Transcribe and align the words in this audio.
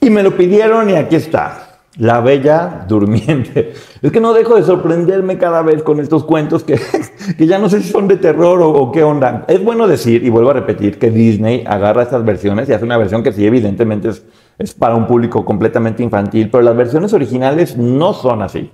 Y 0.00 0.10
me 0.10 0.22
lo 0.22 0.36
pidieron 0.36 0.90
y 0.90 0.94
aquí 0.94 1.16
está, 1.16 1.80
La 1.96 2.20
Bella 2.20 2.84
Durmiente. 2.88 3.72
Es 4.02 4.12
que 4.12 4.20
no 4.20 4.32
dejo 4.32 4.54
de 4.54 4.62
sorprenderme 4.62 5.38
cada 5.38 5.62
vez 5.62 5.82
con 5.82 5.98
estos 5.98 6.22
cuentos 6.22 6.62
que, 6.62 6.78
que 7.36 7.46
ya 7.46 7.58
no 7.58 7.68
sé 7.68 7.82
si 7.82 7.90
son 7.90 8.06
de 8.06 8.16
terror 8.16 8.62
o, 8.62 8.70
o, 8.70 8.92
qué 8.92 9.02
onda. 9.02 9.44
Es 9.48 9.62
bueno 9.62 9.88
decir, 9.88 10.24
y 10.24 10.30
vuelvo 10.30 10.50
a 10.50 10.54
repetir, 10.54 10.98
que 11.00 11.10
Disney 11.10 11.64
agarra 11.66 12.04
estas 12.04 12.24
versiones 12.24 12.68
y 12.68 12.72
hace 12.72 12.84
una 12.84 12.96
versión 12.96 13.24
que 13.24 13.32
sí, 13.32 13.44
evidentemente 13.44 14.10
es, 14.10 14.24
es 14.56 14.72
para 14.72 14.94
un 14.94 15.08
público 15.08 15.44
completamente 15.44 16.04
infantil, 16.04 16.48
pero 16.48 16.62
las 16.62 16.76
versiones 16.76 17.12
originales 17.12 17.76
no 17.76 18.12
son 18.12 18.42
así. 18.42 18.70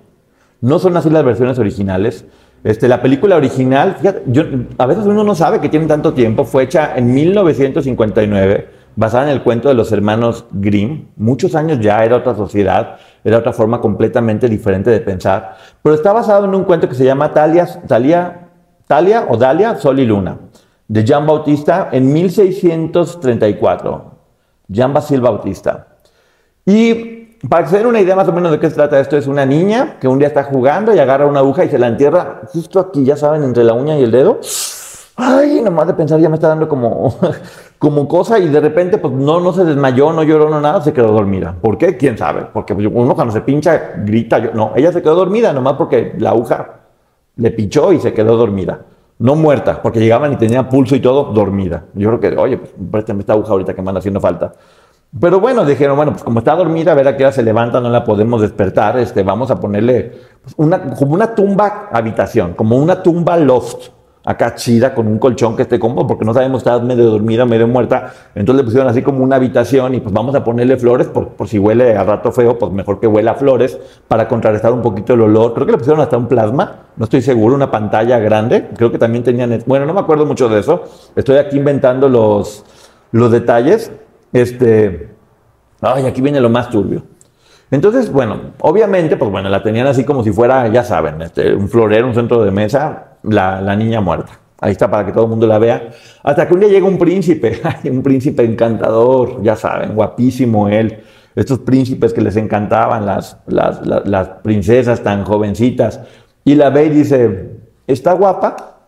No 0.61 0.79
son 0.79 0.97
así 0.98 1.09
las 1.09 1.25
versiones 1.25 1.59
originales. 1.59 2.27
Este, 2.65 2.87
la 2.87 3.01
película 3.01 3.37
original, 3.37 3.97
fíjate, 3.98 4.23
yo, 4.27 4.43
a 4.77 4.87
veces 4.87 5.07
uno 5.07 5.25
no 5.25 5.35
sabe 5.35 5.61
que 5.61 5.70
tiene 5.70 5.87
tanto 5.87 6.13
tiempo, 6.13 6.45
fue 6.45 6.65
hecha 6.65 6.97
en 6.97 7.15
1959 7.15 8.73
basada 8.97 9.25
en 9.25 9.31
el 9.31 9.42
cuento 9.42 9.69
de 9.69 9.75
los 9.75 9.92
hermanos 9.92 10.47
Grimm. 10.50 11.09
Muchos 11.17 11.55
años 11.55 11.78
ya 11.81 12.05
era 12.05 12.17
otra 12.17 12.34
sociedad, 12.34 12.97
era 13.23 13.39
otra 13.39 13.53
forma 13.53 13.81
completamente 13.81 14.48
diferente 14.48 14.91
de 14.91 15.01
pensar, 15.01 15.56
pero 15.83 15.95
está 15.95 16.12
basado 16.12 16.45
en 16.45 16.55
un 16.55 16.64
cuento 16.64 16.89
que 16.89 16.95
se 16.95 17.05
llama 17.05 17.33
Talia, 17.33 17.67
Talia, 17.86 18.48
Talia 18.86 19.27
o 19.28 19.36
Dalia, 19.36 19.77
Sol 19.77 20.01
y 20.01 20.06
Luna, 20.06 20.39
de 20.89 21.05
Jean 21.05 21.27
Bautista 21.27 21.89
en 21.92 22.12
1634. 22.12 24.14
Jean 24.69 24.92
Basil 24.92 25.20
Bautista. 25.20 25.89
Y 26.64 27.25
para 27.48 27.67
que 27.67 27.86
una 27.86 28.01
idea 28.01 28.17
más 28.17 28.29
o 28.29 28.33
menos 28.33 28.53
de 28.53 28.58
qué 28.58 28.70
se 28.70 28.77
trata 28.77 28.98
esto, 28.98 29.17
es 29.17 29.27
una 29.27 29.45
niña 29.45 29.98
que 30.01 30.08
un 30.08 30.19
día 30.19 30.29
está 30.29 30.45
jugando 30.45 30.95
y 30.95 30.98
agarra 30.98 31.27
una 31.27 31.41
aguja 31.41 31.64
y 31.64 31.69
se 31.69 31.79
la 31.79 31.89
entierra 31.89 32.42
justo 32.53 32.81
aquí, 32.81 33.05
ya 33.05 33.17
saben, 33.17 33.45
entre 33.45 33.64
la 33.64 33.75
uña 33.75 33.98
y 33.98 34.03
el 34.03 34.11
dedo. 34.11 34.41
Ay, 35.17 35.61
nomás 35.61 35.86
de 35.86 35.95
pensar 35.95 36.19
ya 36.20 36.29
me 36.29 36.36
está 36.36 36.48
dando 36.48 36.69
como, 36.69 37.17
como 37.85 38.09
cosa 38.09 38.39
y 38.39 38.49
de 38.49 38.61
repente 38.61 38.97
pues 38.97 39.13
no, 39.13 39.41
no 39.41 39.53
se 39.53 39.63
desmayó, 39.63 40.11
no 40.11 40.23
lloró, 40.23 40.49
no 40.49 40.59
nada, 40.59 40.81
se 40.81 40.95
quedó 40.95 41.09
dormida. 41.09 41.55
¿Por 41.61 41.77
qué? 41.77 41.99
¿Quién 41.99 42.17
sabe? 42.17 42.47
Porque 42.51 42.75
pues, 42.75 42.89
uno 42.91 43.15
cuando 43.15 43.31
se 43.31 43.43
pincha 43.43 43.93
grita, 43.99 44.39
yo, 44.39 44.53
no, 44.55 44.73
ella 44.75 44.91
se 44.91 45.03
quedó 45.03 45.15
dormida 45.15 45.53
nomás 45.53 45.75
porque 45.75 46.14
la 46.17 46.31
aguja 46.31 46.77
le 47.36 47.51
pinchó 47.51 47.92
y 47.92 48.01
se 48.01 48.14
quedó 48.14 48.39
dormida. 48.39 48.81
No 49.19 49.35
muerta, 49.35 49.83
porque 49.83 50.01
llegaban 50.01 50.33
y 50.33 50.36
tenía 50.36 50.67
pulso 50.67 50.97
y 50.97 51.01
todo, 51.01 51.25
dormida. 51.25 51.85
Yo 51.92 52.08
creo 52.08 52.20
que, 52.20 52.41
oye, 52.41 52.57
pues 52.57 52.73
préstame 52.91 53.20
esta 53.20 53.35
aguja 53.35 53.53
ahorita 53.53 53.75
que 53.75 53.83
me 53.83 53.91
anda 53.91 53.98
haciendo 53.98 54.19
falta. 54.19 54.55
Pero 55.20 55.39
bueno, 55.39 55.67
dijeron, 55.67 55.95
bueno, 55.95 56.13
pues 56.13 56.25
como 56.25 56.39
está 56.39 56.57
dormida, 56.57 56.92
a 56.92 56.95
ver 56.95 57.07
a 57.07 57.19
qué 57.19 57.25
hora 57.25 57.33
se 57.33 57.42
levanta, 57.42 57.83
no 57.83 57.91
la 57.91 58.03
podemos 58.03 58.41
despertar, 58.41 58.98
este, 58.98 59.23
vamos 59.23 59.51
a 59.51 59.61
ponerle 59.61 60.11
pues, 60.42 60.55
una, 60.57 60.95
como 60.95 61.13
una 61.13 61.35
tumba 61.35 61.91
habitación, 61.92 62.55
como 62.55 62.79
una 62.79 63.03
tumba 63.03 63.37
loft 63.37 63.91
acá 64.24 64.55
chida 64.55 64.95
con 64.95 65.07
un 65.07 65.18
colchón 65.18 65.55
que 65.55 65.62
esté 65.62 65.79
cómodo, 65.79 66.07
porque 66.07 66.24
no 66.24 66.33
sabemos 66.33 66.62
está 66.62 66.79
medio 66.80 67.11
dormida, 67.11 67.45
medio 67.45 67.68
muerta. 67.68 68.12
Entonces 68.35 68.62
le 68.62 68.64
pusieron 68.64 68.89
así 68.89 69.02
como 69.02 69.23
una 69.23 69.36
habitación 69.36 69.95
y 69.95 70.01
pues 70.01 70.14
vamos 70.14 70.35
a 70.35 70.42
ponerle 70.42 70.77
flores, 70.77 71.08
por, 71.08 71.29
por 71.29 71.48
si 71.48 71.58
huele 71.58 71.96
a 71.96 72.05
rato 72.05 72.33
feo, 72.33 72.58
pues 72.58 72.73
mejor 72.73 73.01
que 73.01 73.07
huela 73.07 73.33
a 73.33 73.34
flores 73.34 73.79
para 74.08 74.27
contrarrestar 74.27 74.73
un 74.73 74.83
poquito 74.83 75.14
el 75.14 75.20
olor. 75.20 75.52
Creo 75.55 75.67
que 75.67 75.73
le 75.73 75.79
pusieron 75.79 76.01
hasta 76.01 76.17
un 76.17 76.27
plasma, 76.27 76.84
no 76.96 77.05
estoy 77.05 77.20
seguro, 77.20 77.55
una 77.55 77.70
pantalla 77.70 78.18
grande. 78.18 78.70
Creo 78.77 78.90
que 78.90 78.98
también 78.98 79.24
tenían, 79.24 79.63
bueno, 79.67 79.84
no 79.84 79.92
me 79.92 80.01
acuerdo 80.01 80.24
mucho 80.24 80.48
de 80.48 80.61
eso. 80.61 80.84
Estoy 81.14 81.36
aquí 81.36 81.58
inventando 81.58 82.08
los, 82.08 82.64
los 83.13 83.30
detalles. 83.30 83.92
Este, 84.33 85.11
ay, 85.80 86.07
aquí 86.07 86.20
viene 86.23 86.40
lo 86.40 86.48
más 86.48 86.70
turbio. 86.70 87.02
Entonces, 87.70 88.11
bueno, 88.11 88.52
obviamente, 88.61 89.17
pues 89.17 89.30
bueno, 89.30 89.48
la 89.48 89.63
tenían 89.63 89.86
así 89.86 90.05
como 90.05 90.23
si 90.23 90.33
fuera, 90.33 90.68
ya 90.68 90.84
saben, 90.84 91.20
este, 91.23 91.55
un 91.55 91.68
florero, 91.68 92.07
un 92.07 92.14
centro 92.14 92.45
de 92.45 92.51
mesa, 92.51 93.14
la, 93.24 93.77
niña 93.77 94.01
muerta. 94.01 94.40
Ahí 94.61 94.73
está 94.73 94.90
para 94.90 95.05
que 95.05 95.12
todo 95.12 95.24
el 95.24 95.30
mundo 95.30 95.46
la 95.46 95.58
vea. 95.58 95.90
Hasta 96.23 96.46
que 96.46 96.55
un 96.55 96.61
día 96.61 96.68
llega 96.68 96.86
un 96.86 96.98
príncipe, 96.98 97.61
un 97.90 98.02
príncipe 98.02 98.45
encantador, 98.45 99.42
ya 99.42 99.57
saben, 99.57 99.95
guapísimo 99.95 100.68
él. 100.68 101.01
Estos 101.34 101.58
príncipes 101.61 102.13
que 102.13 102.20
les 102.20 102.36
encantaban, 102.36 103.05
las, 103.05 103.39
las, 103.46 103.84
las, 103.84 104.29
princesas 104.42 105.02
tan 105.02 105.24
jovencitas. 105.24 106.01
Y 106.45 106.55
la 106.55 106.70
ve 106.70 106.86
y 106.86 106.90
dice, 106.90 107.51
está 107.86 108.13
guapa 108.13 108.79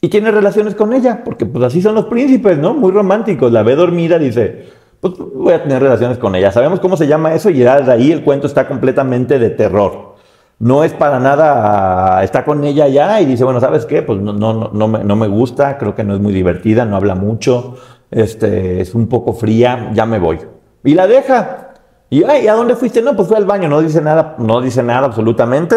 y 0.00 0.08
tiene 0.08 0.30
relaciones 0.30 0.74
con 0.74 0.92
ella, 0.92 1.22
porque 1.24 1.46
pues 1.46 1.64
así 1.64 1.80
son 1.80 1.94
los 1.94 2.06
príncipes, 2.06 2.58
¿no? 2.58 2.74
Muy 2.74 2.90
románticos. 2.90 3.52
La 3.52 3.62
ve 3.62 3.76
dormida, 3.76 4.18
dice, 4.18 4.66
pues 5.00 5.14
voy 5.16 5.52
a 5.52 5.62
tener 5.62 5.80
relaciones 5.80 6.18
con 6.18 6.34
ella. 6.34 6.50
Sabemos 6.50 6.80
cómo 6.80 6.96
se 6.96 7.06
llama 7.06 7.32
eso 7.34 7.48
y 7.48 7.58
ya 7.58 7.80
de 7.80 7.92
ahí 7.92 8.10
el 8.10 8.24
cuento 8.24 8.48
está 8.48 8.66
completamente 8.66 9.38
de 9.38 9.50
terror 9.50 10.15
no 10.58 10.84
es 10.84 10.92
para 10.92 11.20
nada, 11.20 12.22
está 12.24 12.44
con 12.44 12.64
ella 12.64 12.88
ya 12.88 13.20
y 13.20 13.26
dice, 13.26 13.44
bueno, 13.44 13.60
¿sabes 13.60 13.84
qué? 13.84 14.02
Pues 14.02 14.20
no, 14.20 14.32
no, 14.32 14.70
no, 14.72 14.88
me, 14.88 15.04
no 15.04 15.16
me 15.16 15.28
gusta, 15.28 15.76
creo 15.76 15.94
que 15.94 16.04
no 16.04 16.14
es 16.14 16.20
muy 16.20 16.32
divertida, 16.32 16.84
no 16.84 16.96
habla 16.96 17.14
mucho, 17.14 17.76
este, 18.10 18.80
es 18.80 18.94
un 18.94 19.08
poco 19.08 19.34
fría, 19.34 19.90
ya 19.92 20.06
me 20.06 20.18
voy. 20.18 20.40
Y 20.84 20.94
la 20.94 21.06
deja. 21.06 21.74
Y, 22.08 22.22
ay, 22.24 22.46
¿a 22.46 22.54
dónde 22.54 22.76
fuiste? 22.76 23.02
No, 23.02 23.16
pues 23.16 23.28
fue 23.28 23.36
al 23.36 23.44
baño, 23.44 23.68
no 23.68 23.80
dice 23.80 24.00
nada, 24.00 24.36
no 24.38 24.60
dice 24.60 24.82
nada 24.82 25.06
absolutamente. 25.06 25.76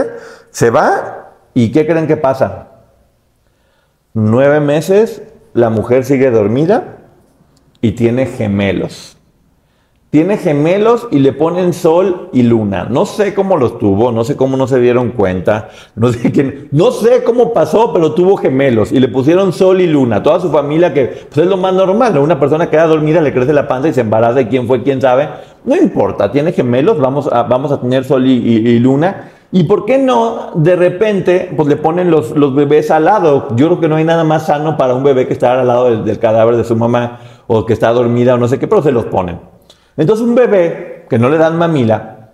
Se 0.52 0.70
va 0.70 1.34
y 1.54 1.72
¿qué 1.72 1.86
creen 1.86 2.08
que 2.08 2.18
pasa? 2.18 2.68
Nueve 4.14 4.60
meses, 4.60 5.24
la 5.54 5.70
mujer 5.70 6.06
sigue 6.06 6.32
dormida 6.32 7.00
y 7.82 7.94
tiene 7.94 8.28
gemelos. 8.28 9.19
Tiene 10.12 10.38
gemelos 10.38 11.08
y 11.12 11.20
le 11.20 11.34
ponen 11.34 11.72
sol 11.72 12.30
y 12.34 12.42
luna. 12.42 12.88
No 12.90 13.06
sé 13.06 13.36
cómo 13.36 13.58
los 13.58 13.78
tuvo, 13.78 14.12
no 14.12 14.24
sé 14.24 14.36
cómo 14.36 14.58
no 14.58 14.66
se 14.66 14.80
dieron 14.80 15.12
cuenta, 15.12 15.70
no 15.96 16.12
sé 16.12 16.32
quién, 16.32 16.68
no 16.72 16.90
sé 16.90 17.24
cómo 17.24 17.54
pasó, 17.54 17.94
pero 17.94 18.14
tuvo 18.14 18.36
gemelos 18.36 18.92
y 18.92 19.00
le 19.00 19.08
pusieron 19.08 19.54
sol 19.54 19.82
y 19.82 19.86
luna. 19.86 20.24
Toda 20.24 20.40
su 20.40 20.50
familia 20.50 20.96
que 20.96 21.06
pues 21.06 21.38
es 21.38 21.46
lo 21.46 21.58
más 21.58 21.76
normal, 21.76 22.18
Una 22.18 22.40
persona 22.40 22.72
queda 22.72 22.88
dormida, 22.88 23.22
le 23.22 23.32
crece 23.32 23.54
la 23.54 23.68
panza 23.68 23.88
y 23.88 23.94
se 23.94 24.02
embaraza 24.02 24.42
y 24.42 24.46
quién 24.46 24.66
fue, 24.66 24.82
quién 24.82 25.00
sabe. 25.00 25.30
No 25.64 25.76
importa, 25.76 26.32
tiene 26.32 26.54
gemelos, 26.54 26.98
vamos 26.98 27.30
a, 27.32 27.44
vamos 27.44 27.72
a 27.72 27.80
tener 27.80 28.04
sol 28.04 28.26
y, 28.26 28.80
luna. 28.80 29.30
¿Y 29.52 29.66
por 29.66 29.86
qué 29.86 30.00
no 30.00 30.54
de 30.56 30.76
repente 30.76 31.52
pues 31.56 31.68
le 31.68 31.76
ponen 31.76 32.10
los, 32.10 32.34
bebés 32.56 32.90
al 32.90 33.06
lado? 33.06 33.50
Yo 33.56 33.68
creo 33.68 33.80
que 33.80 33.88
no 33.88 33.98
hay 33.98 34.06
nada 34.06 34.24
más 34.24 34.48
sano 34.48 34.76
para 34.76 34.96
un 34.96 35.04
bebé 35.04 35.28
que 35.28 35.34
estar 35.34 35.60
al 35.60 35.68
lado 35.68 35.86
del, 35.92 36.04
del 36.04 36.18
cadáver 36.18 36.58
de 36.58 36.64
su 36.64 36.76
mamá 36.76 37.20
o 37.46 37.64
que 37.68 37.74
está 37.74 37.92
dormida 37.92 38.34
o 38.34 38.38
no 38.40 38.48
sé 38.48 38.58
qué, 38.58 38.68
pero 38.68 38.82
se 38.82 38.92
los 38.92 39.06
ponen. 39.06 39.59
Entonces 40.00 40.26
un 40.26 40.34
bebé 40.34 41.06
que 41.10 41.20
no 41.20 41.30
le 41.30 41.38
dan 41.38 41.58
mamila, 41.58 42.30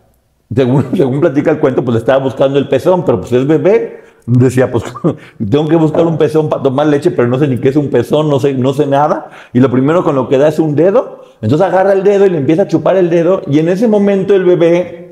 según, 0.56 0.85
según 0.95 1.19
platica 1.19 1.50
el 1.50 1.59
cuento, 1.59 1.83
pues 1.83 1.95
le 1.95 2.00
estaba 2.00 2.23
buscando 2.23 2.59
el 2.59 2.69
pezón, 2.69 3.03
pero 3.03 3.19
pues 3.19 3.33
es 3.33 3.45
bebé. 3.45 4.03
Decía, 4.27 4.71
pues 4.71 4.83
tengo 5.50 5.67
que 5.67 5.75
buscar 5.75 6.06
un 6.06 6.17
pezón 6.17 6.47
para 6.47 6.62
tomar 6.62 6.88
leche, 6.88 7.09
pero 7.12 7.27
no 7.27 7.39
sé 7.39 7.47
ni 7.47 7.57
qué 7.57 7.69
es 7.69 7.75
un 7.75 7.89
pezón, 7.89 8.29
no 8.29 8.39
sé, 8.39 8.53
no 8.53 8.73
sé 8.73 8.85
nada. 8.85 9.29
Y 9.51 9.59
lo 9.59 9.71
primero 9.71 10.03
con 10.03 10.15
lo 10.15 10.29
que 10.29 10.38
da 10.38 10.47
es 10.47 10.59
un 10.59 10.75
dedo. 10.75 11.23
Entonces 11.41 11.67
agarra 11.67 11.94
el 11.94 12.03
dedo 12.03 12.27
y 12.27 12.29
le 12.29 12.38
empieza 12.38 12.63
a 12.63 12.67
chupar 12.67 12.97
el 12.97 13.09
dedo. 13.09 13.41
Y 13.47 13.57
en 13.57 13.69
ese 13.69 13.88
momento 13.88 14.35
el 14.35 14.45
bebé 14.45 15.09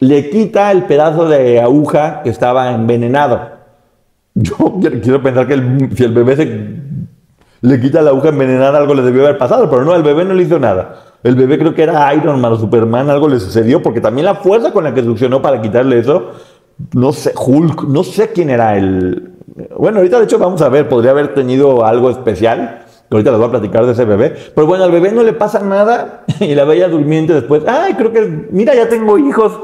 le 0.00 0.30
quita 0.30 0.72
el 0.72 0.84
pedazo 0.84 1.28
de 1.28 1.60
aguja 1.60 2.22
que 2.22 2.30
estaba 2.30 2.72
envenenado. 2.72 3.50
Yo 4.34 4.80
quiero 4.80 5.22
pensar 5.22 5.46
que 5.46 5.54
si 5.94 6.02
el 6.02 6.12
bebé 6.12 6.34
se 6.34 6.82
le 7.60 7.80
quita 7.80 8.02
la 8.02 8.10
aguja 8.10 8.30
envenenada, 8.30 8.78
algo 8.78 8.94
le 8.94 9.02
debió 9.02 9.22
haber 9.22 9.38
pasado, 9.38 9.70
pero 9.70 9.84
no, 9.84 9.94
el 9.94 10.02
bebé 10.02 10.24
no 10.24 10.34
le 10.34 10.42
hizo 10.42 10.58
nada. 10.58 11.13
El 11.24 11.36
bebé 11.36 11.58
creo 11.58 11.74
que 11.74 11.82
era 11.82 12.14
Iron 12.14 12.38
Man 12.38 12.52
o 12.52 12.56
Superman, 12.56 13.08
algo 13.08 13.28
le 13.28 13.40
sucedió, 13.40 13.82
porque 13.82 14.02
también 14.02 14.26
la 14.26 14.34
fuerza 14.34 14.72
con 14.72 14.84
la 14.84 14.92
que 14.92 15.02
succionó 15.02 15.40
para 15.40 15.62
quitarle 15.62 15.98
eso, 15.98 16.32
no 16.92 17.12
sé, 17.14 17.32
Hulk, 17.34 17.84
no 17.84 18.04
sé 18.04 18.30
quién 18.32 18.50
era 18.50 18.76
el... 18.76 19.32
Bueno, 19.78 19.98
ahorita 19.98 20.18
de 20.18 20.24
hecho 20.24 20.38
vamos 20.38 20.60
a 20.60 20.68
ver, 20.68 20.86
podría 20.86 21.12
haber 21.12 21.32
tenido 21.32 21.82
algo 21.82 22.10
especial, 22.10 22.84
que 23.08 23.16
ahorita 23.16 23.30
les 23.30 23.38
voy 23.38 23.48
a 23.48 23.52
platicar 23.52 23.86
de 23.86 23.92
ese 23.92 24.04
bebé. 24.04 24.34
Pero 24.54 24.66
bueno, 24.66 24.84
al 24.84 24.90
bebé 24.90 25.12
no 25.12 25.22
le 25.22 25.32
pasa 25.32 25.60
nada 25.60 26.24
y 26.40 26.54
la 26.54 26.64
bella 26.64 26.88
durmiente 26.88 27.32
después, 27.32 27.62
ay, 27.66 27.94
creo 27.94 28.12
que, 28.12 28.48
mira, 28.50 28.74
ya 28.74 28.90
tengo 28.90 29.16
hijos. 29.16 29.58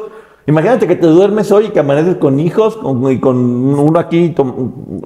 Imagínate 0.46 0.86
que 0.86 0.96
te 0.96 1.06
duermes 1.06 1.52
hoy 1.52 1.66
y 1.66 1.68
que 1.68 1.80
amaneces 1.80 2.16
con 2.16 2.40
hijos 2.40 2.78
y 3.10 3.20
con 3.20 3.36
uno 3.36 4.00
aquí, 4.00 4.34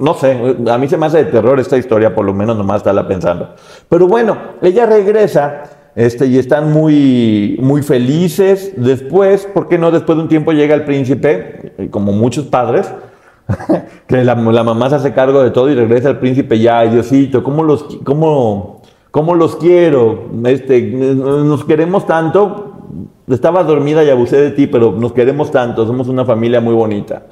no 0.00 0.14
sé, 0.14 0.56
a 0.70 0.78
mí 0.78 0.86
se 0.86 0.96
me 0.96 1.06
hace 1.06 1.24
de 1.24 1.32
terror 1.32 1.58
esta 1.58 1.76
historia, 1.76 2.14
por 2.14 2.24
lo 2.24 2.32
menos 2.32 2.56
nomás 2.56 2.78
estarla 2.78 3.08
pensando. 3.08 3.50
Pero 3.88 4.06
bueno, 4.06 4.36
ella 4.62 4.86
regresa 4.86 5.64
este, 5.96 6.26
y 6.26 6.38
están 6.38 6.72
muy, 6.72 7.56
muy 7.60 7.82
felices. 7.82 8.72
Después, 8.76 9.46
¿por 9.52 9.68
qué 9.68 9.78
no? 9.78 9.90
Después 9.90 10.16
de 10.16 10.22
un 10.22 10.28
tiempo 10.28 10.52
llega 10.52 10.74
el 10.74 10.84
príncipe, 10.84 11.88
como 11.90 12.12
muchos 12.12 12.46
padres, 12.46 12.92
que 14.06 14.24
la, 14.24 14.34
mamá 14.34 14.88
se 14.90 14.96
hace 14.96 15.12
cargo 15.12 15.42
de 15.42 15.50
todo 15.50 15.70
y 15.70 15.74
regresa 15.74 16.10
el 16.10 16.18
príncipe 16.18 16.58
ya, 16.58 16.82
Diosito, 16.82 17.44
¿cómo 17.44 17.62
los, 17.62 17.84
cómo, 18.04 18.82
cómo 19.10 19.34
los 19.34 19.56
quiero? 19.56 20.30
Este, 20.44 20.82
nos 20.82 21.64
queremos 21.64 22.06
tanto. 22.06 22.70
Estaba 23.28 23.62
dormida 23.62 24.04
y 24.04 24.10
abusé 24.10 24.36
de 24.36 24.50
ti, 24.50 24.66
pero 24.66 24.92
nos 24.92 25.12
queremos 25.12 25.50
tanto, 25.50 25.86
somos 25.86 26.08
una 26.08 26.24
familia 26.24 26.60
muy 26.60 26.74
bonita. 26.74 27.22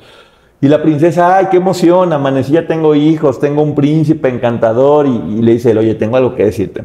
Y 0.60 0.68
la 0.68 0.80
princesa, 0.80 1.36
ay, 1.36 1.48
qué 1.50 1.56
emoción, 1.56 2.12
amanecí, 2.12 2.52
ya 2.52 2.66
tengo 2.66 2.94
hijos, 2.94 3.40
tengo 3.40 3.62
un 3.62 3.74
príncipe 3.74 4.28
encantador, 4.28 5.06
y, 5.06 5.10
y 5.10 5.42
le 5.42 5.52
dice, 5.52 5.76
oye, 5.76 5.94
tengo 5.96 6.16
algo 6.16 6.34
que 6.34 6.44
decirte. 6.44 6.84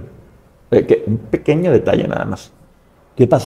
Eh, 0.71 1.03
un 1.07 1.17
pequeño 1.17 1.71
detalle 1.71 2.07
nada 2.07 2.25
más. 2.25 2.51
¿Qué 3.15 3.27
pasa? 3.27 3.46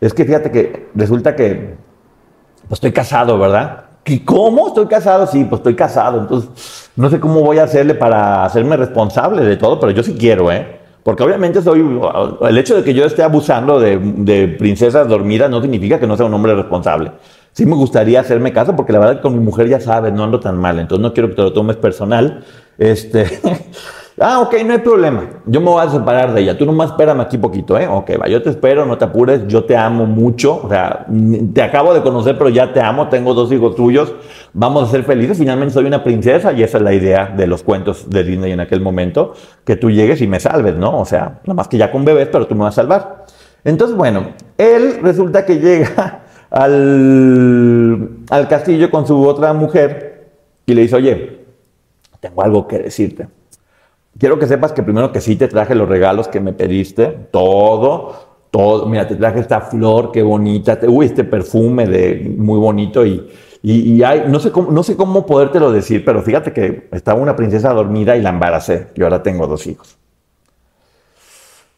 Es 0.00 0.14
que 0.14 0.24
fíjate 0.24 0.50
que 0.50 0.88
resulta 0.94 1.36
que 1.36 1.76
pues 2.68 2.78
estoy 2.78 2.92
casado, 2.92 3.38
¿verdad? 3.38 3.84
¿Y 4.06 4.20
cómo 4.20 4.68
estoy 4.68 4.86
casado? 4.86 5.26
Sí, 5.26 5.44
pues 5.44 5.60
estoy 5.60 5.74
casado. 5.74 6.20
Entonces, 6.20 6.90
no 6.96 7.10
sé 7.10 7.20
cómo 7.20 7.40
voy 7.40 7.58
a 7.58 7.64
hacerle 7.64 7.94
para 7.94 8.44
hacerme 8.44 8.76
responsable 8.76 9.42
de 9.42 9.56
todo, 9.56 9.80
pero 9.80 9.92
yo 9.92 10.02
sí 10.02 10.16
quiero, 10.18 10.50
¿eh? 10.52 10.80
Porque 11.02 11.22
obviamente 11.22 11.60
soy, 11.60 12.00
el 12.48 12.58
hecho 12.58 12.76
de 12.76 12.82
que 12.82 12.94
yo 12.94 13.04
esté 13.04 13.22
abusando 13.22 13.78
de, 13.78 14.56
princesas 14.58 15.06
dormidas 15.06 15.50
no 15.50 15.60
significa 15.60 16.00
que 16.00 16.06
no 16.06 16.16
sea 16.16 16.24
un 16.24 16.34
hombre 16.34 16.54
responsable. 16.54 17.12
Sí 17.52 17.66
me 17.66 17.76
gustaría 17.76 18.20
hacerme 18.20 18.52
caso 18.52 18.74
porque 18.74 18.92
la 18.92 18.98
verdad 18.98 19.16
que 19.16 19.22
con 19.22 19.34
mi 19.34 19.44
mujer 19.44 19.68
ya 19.68 19.80
sabes, 19.80 20.14
no 20.14 20.24
ando 20.24 20.40
tan 20.40 20.56
mal, 20.56 20.78
entonces 20.78 21.02
no 21.02 21.12
quiero 21.12 21.28
que 21.28 21.36
te 21.36 21.42
lo 21.42 21.52
tomes 21.52 21.76
personal. 21.76 22.42
Este, 22.78 23.26
Ah, 24.20 24.40
ok, 24.42 24.54
no 24.64 24.74
hay 24.74 24.78
problema. 24.78 25.28
Yo 25.44 25.60
me 25.60 25.66
voy 25.70 25.84
a 25.84 25.90
separar 25.90 26.32
de 26.32 26.40
ella. 26.40 26.56
Tú 26.56 26.64
nomás 26.64 26.90
espérame 26.90 27.20
aquí 27.20 27.36
poquito, 27.36 27.76
¿eh? 27.76 27.88
Ok, 27.88 28.12
va, 28.20 28.28
yo 28.28 28.40
te 28.40 28.50
espero, 28.50 28.86
no 28.86 28.96
te 28.96 29.04
apures. 29.06 29.44
Yo 29.48 29.64
te 29.64 29.76
amo 29.76 30.06
mucho. 30.06 30.60
O 30.62 30.68
sea, 30.68 31.04
te 31.52 31.62
acabo 31.62 31.92
de 31.92 32.00
conocer, 32.00 32.38
pero 32.38 32.48
ya 32.48 32.72
te 32.72 32.80
amo. 32.80 33.08
Tengo 33.08 33.34
dos 33.34 33.50
hijos 33.50 33.74
tuyos. 33.74 34.14
Vamos 34.52 34.88
a 34.88 34.90
ser 34.92 35.02
felices. 35.02 35.36
Finalmente 35.36 35.74
soy 35.74 35.86
una 35.86 36.04
princesa 36.04 36.52
y 36.52 36.62
esa 36.62 36.78
es 36.78 36.84
la 36.84 36.94
idea 36.94 37.26
de 37.36 37.48
los 37.48 37.64
cuentos 37.64 38.08
de 38.08 38.22
Disney 38.22 38.52
en 38.52 38.60
aquel 38.60 38.80
momento. 38.80 39.34
Que 39.64 39.74
tú 39.74 39.90
llegues 39.90 40.20
y 40.20 40.28
me 40.28 40.38
salves, 40.38 40.76
¿no? 40.76 40.96
O 41.00 41.04
sea, 41.04 41.40
nada 41.44 41.54
más 41.54 41.66
que 41.66 41.76
ya 41.76 41.90
con 41.90 42.04
bebés, 42.04 42.28
pero 42.30 42.46
tú 42.46 42.54
me 42.54 42.62
vas 42.62 42.78
a 42.78 42.82
salvar. 42.82 43.24
Entonces, 43.64 43.96
bueno, 43.96 44.28
él 44.58 45.00
resulta 45.02 45.44
que 45.44 45.58
llega 45.58 46.22
al, 46.50 48.10
al 48.30 48.48
castillo 48.48 48.92
con 48.92 49.08
su 49.08 49.26
otra 49.26 49.52
mujer 49.54 50.28
y 50.66 50.74
le 50.74 50.82
dice, 50.82 50.94
oye, 50.94 51.40
tengo 52.20 52.42
algo 52.42 52.68
que 52.68 52.78
decirte 52.78 53.26
quiero 54.18 54.38
que 54.38 54.46
sepas 54.46 54.72
que 54.72 54.82
primero 54.82 55.12
que 55.12 55.20
sí 55.20 55.36
te 55.36 55.48
traje 55.48 55.74
los 55.74 55.88
regalos 55.88 56.28
que 56.28 56.40
me 56.40 56.52
pediste, 56.52 57.06
todo, 57.30 58.14
todo. 58.50 58.86
Mira, 58.86 59.06
te 59.06 59.16
traje 59.16 59.40
esta 59.40 59.60
flor, 59.60 60.12
qué 60.12 60.22
bonita, 60.22 60.78
uy, 60.86 61.06
este 61.06 61.24
perfume 61.24 61.86
de 61.86 62.34
muy 62.38 62.58
bonito 62.58 63.04
y, 63.04 63.28
y, 63.62 64.02
hay, 64.02 64.24
no 64.28 64.40
sé 64.40 64.50
cómo, 64.52 64.70
no 64.70 64.82
sé 64.82 64.94
cómo 64.94 65.24
podértelo 65.24 65.72
decir, 65.72 66.04
pero 66.04 66.22
fíjate 66.22 66.52
que 66.52 66.88
estaba 66.92 67.20
una 67.20 67.34
princesa 67.34 67.72
dormida 67.72 68.16
y 68.16 68.22
la 68.22 68.30
embaracé. 68.30 68.88
Yo 68.94 69.06
ahora 69.06 69.22
tengo 69.22 69.46
dos 69.46 69.66
hijos. 69.66 69.96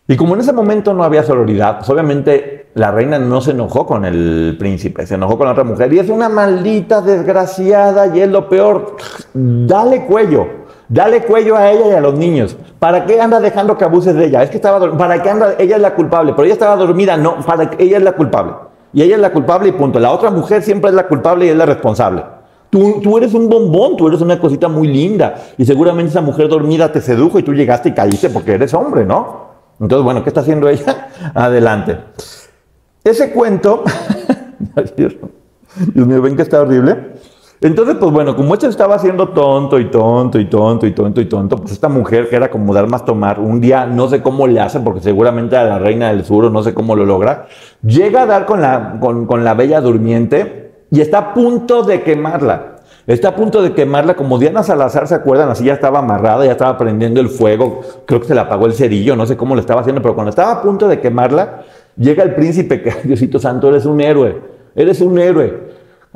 Y 0.09 0.17
como 0.17 0.35
en 0.35 0.41
ese 0.41 0.53
momento 0.53 0.95
no 0.95 1.03
había 1.03 1.23
sororidad, 1.23 1.79
pues 1.79 1.91
obviamente 1.91 2.69
la 2.75 2.91
reina 2.91 3.19
no 3.19 3.41
se 3.41 3.53
enojó 3.53 3.87
con 3.87 4.05
el 4.05 4.57
príncipe, 4.59 5.07
se 5.07 5.15
enojó 5.15 5.39
con 5.39 5.47
la 5.47 5.53
otra 5.53 5.65
mujer. 5.65 5.93
Y 5.93 5.99
es 5.99 6.11
una 6.11 6.29
maldita 6.29 7.01
desgraciada 7.01 8.15
y 8.15 8.21
es 8.21 8.29
lo 8.29 8.49
peor. 8.49 8.97
Dale 9.33 10.07
cuello. 10.07 10.66
Dale 10.89 11.23
cuello 11.23 11.57
a 11.57 11.71
ella 11.71 11.89
y 11.89 11.93
a 11.93 12.01
los 12.01 12.15
niños. 12.15 12.57
¿Para 12.79 13.07
qué 13.07 13.21
anda 13.21 13.41
dejando 13.41 13.77
que 13.77 13.85
abuses 13.85 14.15
de 14.15 14.27
ella? 14.27 14.43
Es 14.43 14.51
que 14.51 14.57
estaba 14.57 14.97
¿Para 14.97 15.23
qué 15.23 15.31
anda? 15.31 15.55
Ella 15.59 15.77
es 15.77 15.83
la 15.83 15.95
culpable, 15.95 16.33
pero 16.33 16.45
ella 16.45 16.53
estaba 16.53 16.77
dormida. 16.77 17.17
No, 17.17 17.41
para 17.41 17.71
ella 17.79 17.97
es 17.97 18.03
la 18.03 18.13
culpable. 18.13 18.53
Y 18.93 19.03
ella 19.03 19.17
es 19.17 19.21
la 19.21 19.33
culpable 19.33 19.69
y 19.69 19.73
punto. 19.73 19.99
La 19.99 20.13
otra 20.13 20.31
mujer 20.31 20.63
siempre 20.63 20.91
es 20.91 20.97
la 20.97 21.09
culpable 21.09 21.47
y 21.47 21.49
es 21.49 21.57
la 21.57 21.67
responsable. 21.67 22.23
Tú, 22.71 23.01
tú 23.03 23.19
eres 23.19 23.35
un 23.35 23.49
bombón, 23.49 23.97
tú 23.97 24.09
eres 24.09 24.21
una 24.21 24.39
cosita 24.39 24.69
muy 24.69 24.89
linda. 24.89 25.35
Y 25.59 25.65
seguramente 25.65 26.11
esa 26.11 26.21
mujer 26.21 26.49
dormida 26.49 26.93
te 26.93 27.01
sedujo 27.01 27.39
y 27.39 27.43
tú 27.43 27.53
llegaste 27.53 27.89
y 27.89 27.93
caíste 27.93 28.31
porque 28.31 28.53
eres 28.53 28.73
hombre, 28.75 29.05
¿no? 29.05 29.47
Entonces, 29.81 30.05
bueno, 30.05 30.23
¿qué 30.23 30.31
está 30.31 30.41
haciendo 30.41 30.69
ella? 30.69 31.09
Adelante. 31.35 31.99
Ese 33.05 33.31
cuento, 33.33 33.85
Dios 34.97 36.07
mío, 36.07 36.23
ven 36.23 36.37
que 36.37 36.43
está 36.43 36.61
horrible. 36.61 37.15
Entonces, 37.63 37.97
pues 37.99 38.13
bueno, 38.13 38.37
como 38.37 38.53
esto 38.53 38.69
estaba 38.69 38.97
haciendo 38.97 39.31
tonto 39.31 39.79
y 39.79 39.87
tonto 39.91 40.39
y 40.39 40.45
tonto 40.45 40.87
y 40.87 40.93
tonto 40.93 41.21
y 41.23 41.25
tonto, 41.25 41.57
pues 41.57 41.73
esta 41.73 41.89
mujer 41.89 42.29
que 42.29 42.37
era 42.37 42.51
como 42.51 42.75
dar 42.75 42.87
más 42.87 43.05
tomar, 43.07 43.41
un 43.41 43.63
día 43.63 43.87
no 43.87 44.09
sé 44.09 44.21
cómo 44.21 44.47
le 44.47 44.61
hace, 44.61 44.79
porque 44.81 45.01
seguramente 45.01 45.57
a 45.57 45.65
la 45.65 45.79
reina 45.79 46.09
del 46.09 46.25
sur 46.25 46.51
no 46.51 46.63
sé 46.63 46.75
cómo 46.75 46.95
lo 46.95 47.07
logra, 47.07 47.47
llega 47.83 48.23
a 48.23 48.27
dar 48.27 48.45
con 48.45 48.61
la, 48.61 48.99
con, 49.01 49.43
la 49.43 49.55
bella 49.55 49.81
durmiente 49.81 50.85
y 50.91 51.01
está 51.01 51.19
a 51.19 51.35
punto 51.35 51.83
de 51.83 52.03
quemarla. 52.03 52.75
Está 53.07 53.29
a 53.29 53.37
punto 53.37 53.63
de 53.63 53.73
quemarla, 53.73 54.15
como 54.15 54.39
Diana 54.39 54.63
Salazar, 54.63 55.07
¿se 55.07 55.15
acuerdan? 55.15 55.49
Así 55.49 55.65
ya 55.65 55.75
estaba 55.75 56.01
amarrada, 56.01 56.45
ya 56.45 56.53
estaba 56.53 56.77
prendiendo 56.77 57.21
el 57.21 57.29
fuego, 57.29 57.81
creo 58.05 58.21
que 58.21 58.27
se 58.27 58.35
le 58.35 58.41
apagó 58.41 58.67
el 58.67 58.75
cerillo, 58.75 59.17
no 59.17 59.27
sé 59.27 59.37
cómo 59.37 59.55
lo 59.55 59.61
estaba 59.61 59.81
haciendo, 59.81 60.03
pero 60.03 60.15
cuando 60.15 60.31
estaba 60.31 60.53
a 60.53 60.61
punto 60.61 60.89
de 60.89 61.01
quemarla, 61.01 61.63
llega 61.97 62.23
el 62.23 62.35
príncipe, 62.35 62.83
que 62.83 62.93
Diosito 63.05 63.39
Santo, 63.39 63.69
eres 63.69 63.87
un 63.87 64.01
héroe, 64.01 64.43
eres 64.75 65.01
un 65.01 65.19
héroe. 65.19 65.66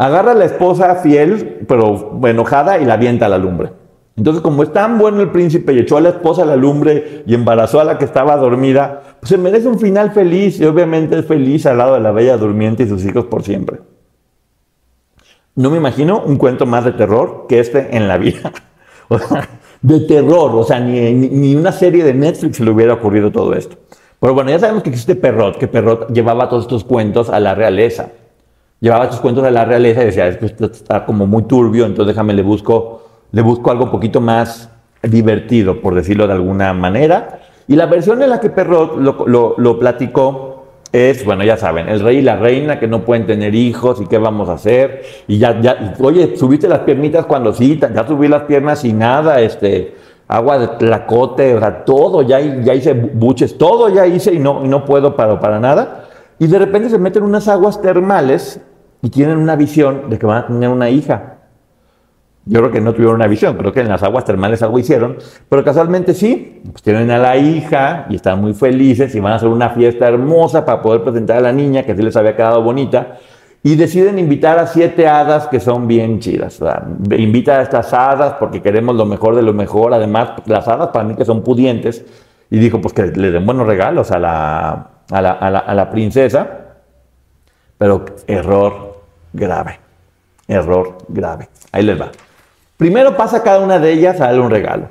Agarra 0.01 0.33
a 0.33 0.35
la 0.35 0.47
esposa 0.47 0.95
fiel, 0.95 1.67
pero 1.69 2.19
enojada, 2.25 2.79
y 2.79 2.87
la 2.87 2.95
avienta 2.95 3.27
a 3.27 3.29
la 3.29 3.37
lumbre. 3.37 3.71
Entonces, 4.17 4.43
como 4.43 4.63
es 4.63 4.73
tan 4.73 4.97
bueno 4.97 5.21
el 5.21 5.31
príncipe 5.31 5.75
y 5.75 5.81
echó 5.81 5.99
a 5.99 6.01
la 6.01 6.09
esposa 6.09 6.45
a 6.45 6.47
la 6.47 6.57
lumbre 6.57 7.23
y 7.27 7.35
embarazó 7.35 7.81
a 7.81 7.85
la 7.85 7.99
que 7.99 8.07
estaba 8.07 8.35
dormida, 8.39 9.03
pues 9.21 9.29
se 9.29 9.37
merece 9.37 9.69
un 9.69 9.79
final 9.79 10.13
feliz 10.13 10.59
y 10.59 10.65
obviamente 10.65 11.19
es 11.19 11.27
feliz 11.27 11.67
al 11.67 11.77
lado 11.77 11.97
de 11.97 12.01
la 12.01 12.13
bella 12.13 12.39
durmiente 12.39 12.85
y 12.85 12.89
sus 12.89 13.05
hijos 13.05 13.27
por 13.27 13.43
siempre. 13.43 13.81
No 15.55 15.69
me 15.69 15.77
imagino 15.77 16.23
un 16.25 16.37
cuento 16.37 16.65
más 16.65 16.87
de 16.87 16.93
terror 16.93 17.45
que 17.47 17.61
este 17.61 17.95
en 17.95 18.09
la 18.09 18.17
vida. 18.17 18.53
O 19.13 19.19
sea, 19.19 19.49
de 19.83 20.01
terror, 20.03 20.53
o 20.55 20.63
sea, 20.63 20.79
ni, 20.79 21.13
ni 21.13 21.57
una 21.57 21.73
serie 21.73 22.05
de 22.05 22.15
Netflix 22.15 22.61
le 22.61 22.71
hubiera 22.71 22.95
ocurrido 22.95 23.33
todo 23.33 23.55
esto. 23.55 23.77
Pero 24.21 24.35
bueno, 24.35 24.51
ya 24.51 24.61
sabemos 24.61 24.85
que 24.85 24.91
existe 24.91 25.17
Perrot, 25.17 25.59
que 25.59 25.67
Perrot 25.67 26.13
llevaba 26.13 26.49
todos 26.49 26.63
estos 26.63 26.85
cuentos 26.85 27.29
a 27.29 27.41
la 27.41 27.57
realeza 27.57 28.13
llevaba 28.81 29.11
sus 29.11 29.21
cuentos 29.21 29.45
a 29.45 29.51
la 29.51 29.65
realeza 29.65 30.03
y 30.03 30.07
decía, 30.07 30.29
esto 30.29 30.67
está 30.67 31.05
como 31.05 31.27
muy 31.27 31.45
turbio, 31.45 31.87
entonces 31.87 32.15
déjame, 32.15 32.33
le 32.33 32.43
busco, 32.43 33.03
le 33.31 33.43
busco 33.43 33.71
algo 33.71 33.85
un 33.85 33.91
poquito 33.91 34.21
más 34.21 34.71
divertido, 35.03 35.81
por 35.81 35.95
decirlo 35.95 36.27
de 36.27 36.33
alguna 36.33 36.73
manera. 36.73 37.41
Y 37.69 37.77
la 37.77 37.87
versión 37.87 38.23
en 38.23 38.31
la 38.31 38.41
que 38.41 38.51
Perrot 38.51 38.97
lo, 38.97 39.55
lo, 39.57 39.79
platicó 39.79 40.65
es, 40.93 41.25
bueno, 41.25 41.45
ya 41.45 41.57
saben, 41.57 41.89
el 41.89 42.01
rey 42.01 42.19
y 42.19 42.23
la 42.23 42.37
reina 42.37 42.81
que 42.81 42.89
no 42.89 43.05
pueden 43.05 43.27
tener 43.27 43.55
hijos 43.55 44.01
y 44.01 44.07
qué 44.07 44.19
vamos 44.19 44.49
a 44.49 44.55
hacer. 44.55 45.03
Y 45.29 45.39
ya, 45.39 45.61
ya, 45.61 45.95
oye, 46.01 46.37
subiste 46.37 46.67
las 46.67 46.81
piernitas 46.81 47.27
cuando 47.27 47.53
sí, 47.53 47.79
ya 47.79 48.07
subí 48.07 48.27
las 48.27 48.43
piernas 48.43 48.85
y 48.85 48.93
nada, 48.93 49.41
este, 49.41 49.95
agua 50.27 50.59
de 50.59 50.69
tlacote, 50.69 51.55
o 51.55 51.61
sea, 51.61 51.85
todo, 51.85 52.23
ya, 52.23 52.41
ya 52.41 52.75
hice 52.75 52.93
buches, 52.93 53.57
todo 53.57 53.89
ya 53.89 54.07
hice 54.07 54.35
y 54.35 54.39
no, 54.39 54.65
y 54.65 54.69
no 54.69 54.85
puedo 54.85 55.15
para, 55.15 55.39
para 55.39 55.61
nada. 55.61 56.07
Y 56.41 56.47
de 56.47 56.59
repente 56.59 56.89
se 56.89 56.99
meten 56.99 57.23
unas 57.23 57.47
aguas 57.49 57.81
termales 57.81 58.61
y 59.03 59.11
tienen 59.11 59.39
una 59.39 59.57
visión 59.57 60.11
de 60.11 60.19
que 60.19 60.27
van 60.27 60.45
a 60.45 60.47
tener 60.47 60.69
una 60.69 60.91
hija. 60.91 61.37
Yo 62.47 62.61
creo 62.61 62.73
que 62.73 62.81
no 62.81 62.93
tuvieron 62.93 63.17
una 63.17 63.27
visión, 63.27 63.57
creo 63.57 63.73
que 63.73 63.81
en 63.81 63.89
las 63.89 64.03
aguas 64.03 64.25
termales 64.25 64.63
algo 64.63 64.79
hicieron, 64.79 65.19
pero 65.49 65.63
casualmente 65.63 66.15
sí, 66.15 66.63
pues 66.71 66.83
tienen 66.83 67.11
a 67.11 67.19
la 67.19 67.37
hija 67.37 68.07
y 68.09 68.17
están 68.17 68.41
muy 68.41 68.55
felices 68.55 69.15
y 69.15 69.21
van 69.21 69.35
a 69.35 69.37
hacer 69.37 69.49
una 69.49 69.71
fiesta 69.71 70.09
hermosa 70.09 70.65
para 70.65 70.81
poder 70.81 71.03
presentar 71.03 71.37
a 71.37 71.41
la 71.43 71.53
niña 71.53 71.83
que 71.85 71.95
sí 71.95 72.03
les 72.03 72.17
había 72.17 72.35
quedado 72.37 72.63
bonita. 72.63 73.19
y 73.63 73.77
deciden 73.77 74.19
invitar 74.19 74.59
a 74.59 74.67
siete 74.67 75.07
hadas 75.07 75.47
que 75.49 75.61
son 75.61 75.87
bien 75.87 76.19
chidas. 76.19 76.61
Invita 77.11 77.59
a 77.59 77.63
estas 77.63 77.93
hadas 77.93 78.35
porque 78.41 78.63
queremos 78.63 78.97
lo 78.97 79.05
mejor 79.05 79.37
de 79.37 79.43
lo 79.43 79.53
mejor. 79.53 79.93
Además, 79.93 80.31
las 80.47 80.67
hadas 80.67 80.89
para 80.89 81.05
mí 81.05 81.15
que 81.15 81.27
son 81.27 81.43
pudientes. 81.43 82.05
Y 82.51 82.59
dijo, 82.59 82.81
pues 82.81 82.95
que 82.95 83.07
le 83.07 83.31
den 83.31 83.45
buenos 83.45 83.67
regalos 83.67 84.11
a 84.13 84.19
la, 84.19 84.91
a 85.11 85.21
la, 85.21 85.33
a 85.33 85.75
la 85.75 85.91
princesa. 85.91 86.70
Pero 87.81 88.05
error 88.27 89.01
grave. 89.33 89.81
Error 90.47 90.99
grave. 91.09 91.49
Ahí 91.73 91.83
les 91.83 91.99
va. 91.99 92.11
Primero 92.77 93.17
pasa 93.17 93.43
cada 93.43 93.61
una 93.61 93.79
de 93.79 93.91
ellas 93.91 94.21
a 94.21 94.27
darle 94.27 94.41
un 94.43 94.51
regalo. 94.51 94.91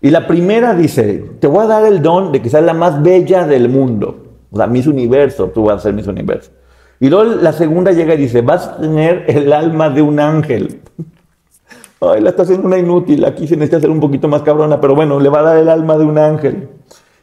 Y 0.00 0.10
la 0.10 0.26
primera 0.26 0.74
dice, 0.74 1.24
te 1.38 1.46
voy 1.46 1.62
a 1.62 1.68
dar 1.68 1.84
el 1.86 2.02
don 2.02 2.32
de 2.32 2.42
que 2.42 2.50
seas 2.50 2.64
la 2.64 2.74
más 2.74 3.00
bella 3.00 3.46
del 3.46 3.68
mundo. 3.68 4.16
O 4.50 4.56
sea, 4.56 4.66
Miss 4.66 4.88
Universo, 4.88 5.50
tú 5.50 5.66
vas 5.66 5.76
a 5.76 5.80
ser 5.80 5.92
Miss 5.94 6.08
Universo. 6.08 6.50
Y 6.98 7.08
luego 7.08 7.36
la 7.36 7.52
segunda 7.52 7.92
llega 7.92 8.14
y 8.14 8.18
dice, 8.18 8.40
vas 8.40 8.66
a 8.66 8.78
tener 8.78 9.26
el 9.28 9.52
alma 9.52 9.88
de 9.90 10.02
un 10.02 10.18
ángel. 10.18 10.80
Ay, 12.00 12.20
la 12.20 12.30
está 12.30 12.42
haciendo 12.42 12.66
una 12.66 12.78
inútil, 12.78 13.24
aquí 13.24 13.46
se 13.46 13.54
necesita 13.54 13.80
ser 13.80 13.90
un 13.90 14.00
poquito 14.00 14.26
más 14.26 14.42
cabrona, 14.42 14.80
pero 14.80 14.96
bueno, 14.96 15.20
le 15.20 15.28
va 15.28 15.38
a 15.38 15.42
dar 15.42 15.56
el 15.58 15.68
alma 15.68 15.96
de 15.96 16.04
un 16.04 16.18
ángel. 16.18 16.68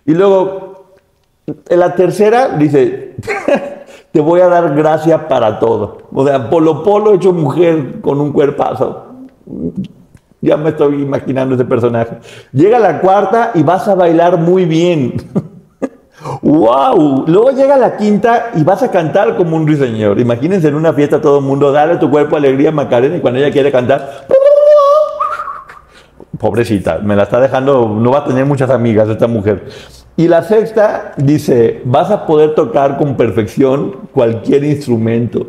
Y 0.05 0.13
luego, 0.13 0.95
en 1.67 1.79
la 1.79 1.95
tercera 1.95 2.55
dice, 2.57 3.15
te 4.11 4.19
voy 4.19 4.41
a 4.41 4.47
dar 4.47 4.75
gracia 4.75 5.27
para 5.27 5.59
todo. 5.59 5.99
O 6.13 6.25
sea, 6.25 6.49
polo 6.49 6.83
polo 6.83 7.13
hecho 7.13 7.31
mujer 7.31 8.01
con 8.01 8.19
un 8.19 8.31
cuerpazo. 8.31 9.05
Ya 10.41 10.57
me 10.57 10.71
estoy 10.71 11.01
imaginando 11.01 11.55
ese 11.55 11.65
personaje. 11.65 12.17
Llega 12.51 12.79
la 12.79 12.99
cuarta 12.99 13.51
y 13.53 13.63
vas 13.63 13.87
a 13.87 13.95
bailar 13.95 14.37
muy 14.37 14.65
bien. 14.65 15.13
¡Wow! 16.41 17.25
Luego 17.27 17.51
llega 17.51 17.77
la 17.77 17.97
quinta 17.97 18.49
y 18.55 18.63
vas 18.63 18.83
a 18.83 18.91
cantar 18.91 19.35
como 19.35 19.55
un 19.55 19.65
ruiseñor. 19.65 20.19
Imagínense 20.19 20.67
en 20.67 20.75
una 20.75 20.93
fiesta 20.93 21.21
todo 21.21 21.39
el 21.39 21.45
mundo, 21.45 21.71
dale 21.71 21.93
a 21.93 21.99
tu 21.99 22.09
cuerpo 22.09 22.35
alegría 22.35 22.71
Macarena 22.71 23.17
y 23.17 23.21
cuando 23.21 23.39
ella 23.39 23.51
quiere 23.51 23.71
cantar, 23.71 24.27
pobrecita, 26.37 26.97
me 26.99 27.15
la 27.15 27.23
está 27.23 27.39
dejando, 27.39 27.87
no 27.87 28.11
va 28.11 28.19
a 28.19 28.25
tener 28.25 28.45
muchas 28.45 28.69
amigas 28.69 29.07
esta 29.07 29.27
mujer. 29.27 29.67
Y 30.17 30.27
la 30.27 30.43
sexta 30.43 31.13
dice, 31.17 31.81
vas 31.85 32.11
a 32.11 32.25
poder 32.25 32.53
tocar 32.53 32.97
con 32.97 33.15
perfección 33.15 34.09
cualquier 34.13 34.63
instrumento. 34.63 35.47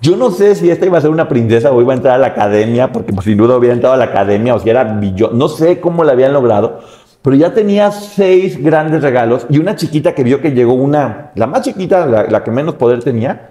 Yo 0.00 0.16
no 0.16 0.30
sé 0.30 0.54
si 0.54 0.70
esta 0.70 0.86
iba 0.86 0.98
a 0.98 1.00
ser 1.00 1.10
una 1.10 1.28
princesa 1.28 1.70
o 1.72 1.80
iba 1.80 1.92
a 1.92 1.96
entrar 1.96 2.14
a 2.14 2.18
la 2.18 2.28
academia, 2.28 2.90
porque 2.90 3.12
pues, 3.12 3.24
sin 3.24 3.36
duda 3.36 3.56
hubiera 3.56 3.74
entrado 3.74 3.94
a 3.94 3.98
la 3.98 4.06
academia 4.06 4.54
o 4.54 4.58
si 4.58 4.70
era 4.70 4.84
billón. 4.84 5.38
No 5.38 5.48
sé 5.48 5.78
cómo 5.78 6.04
la 6.04 6.12
habían 6.12 6.32
logrado, 6.32 6.80
pero 7.22 7.36
ya 7.36 7.52
tenía 7.52 7.90
seis 7.90 8.62
grandes 8.62 9.02
regalos 9.02 9.46
y 9.50 9.58
una 9.58 9.76
chiquita 9.76 10.14
que 10.14 10.24
vio 10.24 10.40
que 10.40 10.52
llegó 10.52 10.72
una, 10.72 11.32
la 11.34 11.46
más 11.46 11.62
chiquita, 11.62 12.06
la, 12.06 12.24
la 12.24 12.42
que 12.42 12.50
menos 12.50 12.76
poder 12.76 13.04
tenía, 13.04 13.50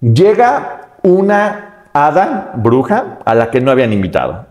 llega 0.00 0.92
una 1.02 1.86
hada 1.94 2.52
bruja 2.56 3.18
a 3.24 3.34
la 3.34 3.50
que 3.50 3.60
no 3.60 3.70
habían 3.70 3.92
invitado. 3.92 4.47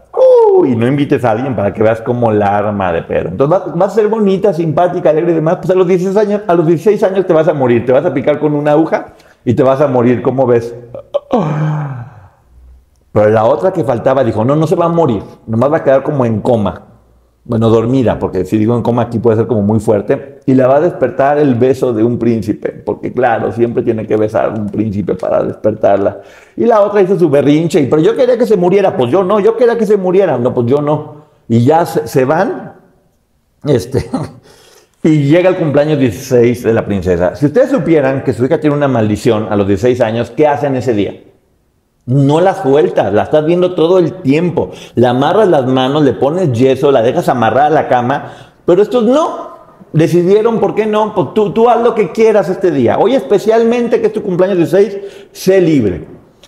Uy, 0.59 0.75
no 0.75 0.87
invites 0.87 1.23
a 1.23 1.31
alguien 1.31 1.55
para 1.55 1.71
que 1.71 1.83
veas 1.83 2.01
como 2.01 2.31
la 2.31 2.57
arma 2.57 2.91
de 2.91 3.03
perro. 3.03 3.29
Entonces 3.29 3.59
vas, 3.59 3.77
vas 3.77 3.91
a 3.91 3.95
ser 3.95 4.07
bonita, 4.07 4.51
simpática, 4.53 5.11
alegre 5.11 5.33
y 5.33 5.35
demás. 5.35 5.57
Pues 5.57 5.69
a 5.69 5.75
los, 5.75 5.87
16 5.87 6.17
años, 6.17 6.41
a 6.47 6.55
los 6.55 6.65
16 6.65 7.03
años 7.03 7.27
te 7.27 7.33
vas 7.33 7.47
a 7.47 7.53
morir, 7.53 7.85
te 7.85 7.91
vas 7.91 8.03
a 8.05 8.11
picar 8.11 8.39
con 8.39 8.55
una 8.55 8.71
aguja 8.71 9.13
y 9.45 9.53
te 9.53 9.61
vas 9.61 9.81
a 9.81 9.87
morir, 9.87 10.23
¿cómo 10.23 10.47
ves? 10.47 10.73
Pero 13.11 13.29
la 13.29 13.45
otra 13.45 13.71
que 13.71 13.83
faltaba 13.83 14.23
dijo, 14.23 14.43
no, 14.43 14.55
no 14.55 14.65
se 14.65 14.75
va 14.75 14.85
a 14.85 14.89
morir, 14.89 15.21
nomás 15.45 15.71
va 15.71 15.77
a 15.77 15.83
quedar 15.83 16.01
como 16.01 16.25
en 16.25 16.41
coma. 16.41 16.81
Bueno, 17.47 17.69
dormida, 17.69 18.19
porque 18.19 18.43
si 18.43 18.57
digo 18.57 18.75
en 18.75 18.81
coma 18.81 19.03
aquí 19.03 19.19
puede 19.19 19.37
ser 19.37 19.47
como 19.47 19.61
muy 19.61 19.79
fuerte. 19.79 20.39
Y 20.45 20.53
la 20.53 20.67
va 20.67 20.77
a 20.77 20.79
despertar 20.81 21.37
el 21.37 21.55
beso 21.55 21.93
de 21.93 22.03
un 22.03 22.19
príncipe, 22.19 22.71
porque 22.71 23.13
claro, 23.13 23.53
siempre 23.53 23.83
tiene 23.83 24.05
que 24.05 24.17
besar 24.17 24.51
un 24.51 24.67
príncipe 24.67 25.15
para 25.15 25.41
despertarla. 25.43 26.21
Y 26.57 26.65
la 26.65 26.81
otra 26.81 27.01
hizo 27.01 27.17
su 27.17 27.29
berrinche, 27.29 27.79
y, 27.79 27.87
pero 27.87 28.01
yo 28.01 28.17
quería 28.17 28.37
que 28.37 28.45
se 28.45 28.57
muriera, 28.57 28.97
pues 28.97 29.09
yo 29.09 29.23
no, 29.23 29.39
yo 29.39 29.55
quería 29.55 29.77
que 29.77 29.85
se 29.85 29.95
muriera, 29.95 30.37
no, 30.37 30.53
pues 30.53 30.67
yo 30.67 30.81
no. 30.81 31.23
Y 31.47 31.63
ya 31.63 31.85
se, 31.85 32.25
van, 32.25 32.73
este, 33.63 34.09
y 35.03 35.23
llega 35.29 35.49
el 35.49 35.55
cumpleaños 35.55 35.99
16 35.99 36.63
de 36.63 36.73
la 36.73 36.85
princesa. 36.85 37.33
Si 37.37 37.45
ustedes 37.45 37.69
supieran 37.69 38.25
que 38.25 38.33
su 38.33 38.43
hija 38.43 38.59
tiene 38.59 38.75
una 38.75 38.89
maldición 38.89 39.47
a 39.49 39.55
los 39.55 39.65
16 39.67 40.01
años, 40.01 40.31
¿qué 40.31 40.47
hacen 40.47 40.75
ese 40.75 40.93
día? 40.93 41.13
No 42.07 42.39
la 42.39 42.55
sueltas, 42.63 43.11
la 43.11 43.23
estás 43.23 43.45
viendo 43.45 43.75
todo 43.75 43.99
el 43.99 44.21
tiempo. 44.21 44.71
Le 44.95 45.05
amarras 45.05 45.49
las 45.49 45.65
manos, 45.67 46.03
le 46.03 46.13
pones 46.13 46.53
yeso, 46.53 46.89
la 46.89 47.01
dejas 47.01 47.27
amarrada 47.27 47.67
a 47.67 47.69
la 47.69 47.87
cama, 47.89 48.31
pero 48.65 48.81
estos 48.81 49.03
no. 49.03 49.57
Decidieron, 49.91 50.59
¿por 50.61 50.73
qué 50.73 50.85
no? 50.85 51.13
Pues 51.13 51.33
tú, 51.33 51.51
tú 51.51 51.69
haz 51.69 51.81
lo 51.83 51.95
que 51.95 52.13
quieras 52.13 52.47
este 52.47 52.71
día. 52.71 52.97
Hoy 52.97 53.13
especialmente 53.13 53.99
que 53.99 54.07
es 54.07 54.13
tu 54.13 54.23
cumpleaños 54.23 54.57
16, 54.57 54.97
sé 55.33 55.59
libre. 55.59 56.07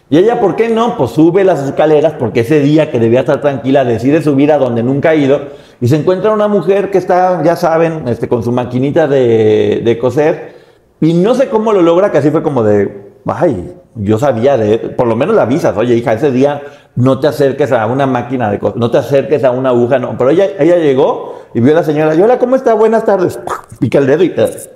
Y 0.10 0.18
ella, 0.18 0.39
¿por 0.39 0.56
qué 0.56 0.70
no? 0.70 0.96
Pues 0.96 1.12
sube 1.12 1.44
las 1.44 1.62
escaleras 1.63 2.13
porque 2.18 2.42
ese 2.42 2.62
día 2.62 2.89
que 2.89 3.00
debía 3.00 3.20
estar 3.20 3.42
tranquila 3.42 3.84
decide 3.84 4.22
subir 4.22 4.54
a 4.54 4.58
donde 4.58 4.82
nunca 4.82 5.10
ha 5.10 5.16
ido 5.16 5.42
y 5.82 5.89
se 5.89 5.98
encuentra 5.98 6.32
una 6.32 6.48
mujer 6.48 6.89
que 6.89 6.98
está, 6.98 7.44
ya 7.44 7.58
saben, 7.58 8.08
este, 8.08 8.30
con 8.30 8.44
su 8.44 8.54
maquinita 8.54 9.08
de, 9.08 9.82
de 9.84 10.00
coser 10.00 10.56
y 11.01 11.13
no 11.13 11.36
sé 11.36 11.50
cómo 11.50 11.74
lo 11.74 11.82
logra, 11.82 12.12
que 12.12 12.18
así 12.18 12.32
fue 12.32 12.44
como 12.44 12.63
de, 12.63 13.13
ay, 13.25 13.74
yo 13.96 14.17
sabía 14.17 14.58
de, 14.58 14.77
por 14.77 15.08
lo 15.08 15.15
menos 15.15 15.36
la 15.36 15.43
avisas, 15.43 15.75
oye 15.77 15.96
hija, 15.96 16.13
ese 16.13 16.31
día 16.31 16.62
no 16.96 17.19
te 17.19 17.27
acerques 17.27 17.72
a 17.72 17.86
una 17.88 18.05
máquina 18.05 18.50
de 18.50 18.60
coser, 18.60 18.77
no 18.77 18.91
te 18.91 18.98
acerques 18.98 19.43
a 19.43 19.51
una 19.51 19.69
aguja, 19.69 20.00
no, 20.00 20.17
pero 20.17 20.29
ella, 20.29 20.46
ella 20.60 20.77
llegó 20.77 21.41
y 21.53 21.60
vio 21.60 21.74
a 21.74 21.75
la 21.77 21.84
señora, 21.84 22.15
y 22.15 22.22
hola, 22.22 22.39
¿cómo 22.39 22.55
está? 22.55 22.74
Buenas 22.74 23.05
tardes, 23.05 23.39
pica 23.79 23.98
el 23.98 24.08
dedo 24.08 24.24
y 24.24 24.34
eh, 24.36 24.69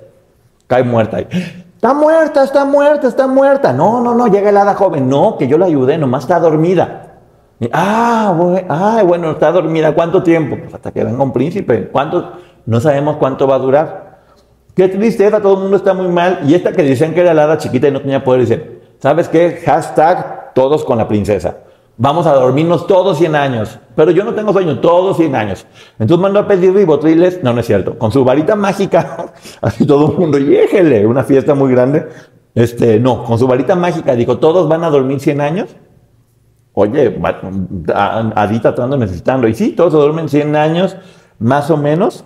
cae 0.66 0.82
muerta 0.82 1.18
ahí. 1.18 1.28
Está 1.84 1.92
muerta, 1.92 2.44
está 2.44 2.64
muerta, 2.64 3.08
está 3.08 3.26
muerta. 3.26 3.72
No, 3.74 4.00
no, 4.00 4.14
no, 4.14 4.26
llega 4.28 4.48
el 4.48 4.56
hada 4.56 4.74
joven. 4.74 5.06
No, 5.06 5.36
que 5.36 5.46
yo 5.46 5.58
la 5.58 5.66
ayudé, 5.66 5.98
nomás 5.98 6.24
está 6.24 6.40
dormida. 6.40 7.18
Y, 7.60 7.68
ah, 7.74 8.32
bueno, 8.34 8.66
ah, 8.70 9.02
bueno, 9.06 9.30
está 9.32 9.52
dormida. 9.52 9.94
¿Cuánto 9.94 10.22
tiempo? 10.22 10.56
Pues 10.58 10.72
hasta 10.72 10.92
que 10.92 11.04
venga 11.04 11.22
un 11.22 11.34
príncipe. 11.34 11.88
¿Cuánto? 11.88 12.38
No 12.64 12.80
sabemos 12.80 13.18
cuánto 13.18 13.46
va 13.46 13.56
a 13.56 13.58
durar. 13.58 14.20
Qué 14.74 14.88
tristeza, 14.88 15.42
todo 15.42 15.56
el 15.56 15.60
mundo 15.60 15.76
está 15.76 15.92
muy 15.92 16.08
mal. 16.08 16.40
Y 16.46 16.54
esta 16.54 16.72
que 16.72 16.82
decían 16.82 17.12
que 17.12 17.20
era 17.20 17.34
la 17.34 17.44
hada 17.44 17.58
chiquita 17.58 17.88
y 17.88 17.90
no 17.90 18.00
tenía 18.00 18.24
poder, 18.24 18.40
dice, 18.40 18.73
¿sabes 19.04 19.28
qué? 19.28 19.60
Hashtag 19.66 20.54
todos 20.54 20.82
con 20.82 20.96
la 20.96 21.06
princesa. 21.06 21.58
Vamos 21.98 22.26
a 22.26 22.32
dormirnos 22.32 22.86
todos 22.86 23.18
100 23.18 23.34
años. 23.34 23.78
Pero 23.94 24.10
yo 24.12 24.24
no 24.24 24.32
tengo 24.32 24.50
sueño, 24.54 24.80
todos 24.80 25.18
100 25.18 25.36
años. 25.36 25.66
Entonces 25.98 26.22
mandó 26.22 26.40
a 26.40 26.48
pedir 26.48 26.72
ribotriles. 26.72 27.42
No, 27.42 27.52
no 27.52 27.60
es 27.60 27.66
cierto. 27.66 27.98
Con 27.98 28.10
su 28.12 28.24
varita 28.24 28.56
mágica, 28.56 29.34
así 29.60 29.86
todo 29.86 30.10
el 30.10 30.16
mundo, 30.16 30.38
yéjele, 30.38 31.04
una 31.04 31.22
fiesta 31.22 31.54
muy 31.54 31.70
grande. 31.70 32.08
Este, 32.54 32.98
no, 32.98 33.24
con 33.24 33.38
su 33.38 33.46
varita 33.46 33.76
mágica 33.76 34.14
dijo, 34.14 34.38
todos 34.38 34.70
van 34.70 34.84
a 34.84 34.88
dormir 34.88 35.20
100 35.20 35.40
años. 35.42 35.76
Oye, 36.72 37.20
Adita 37.94 38.70
estando 38.70 38.96
necesitando. 38.96 39.46
Y 39.48 39.54
sí, 39.54 39.72
todos 39.72 39.92
se 39.92 39.98
duermen 39.98 40.30
100 40.30 40.56
años, 40.56 40.96
más 41.38 41.70
o 41.70 41.76
menos. 41.76 42.24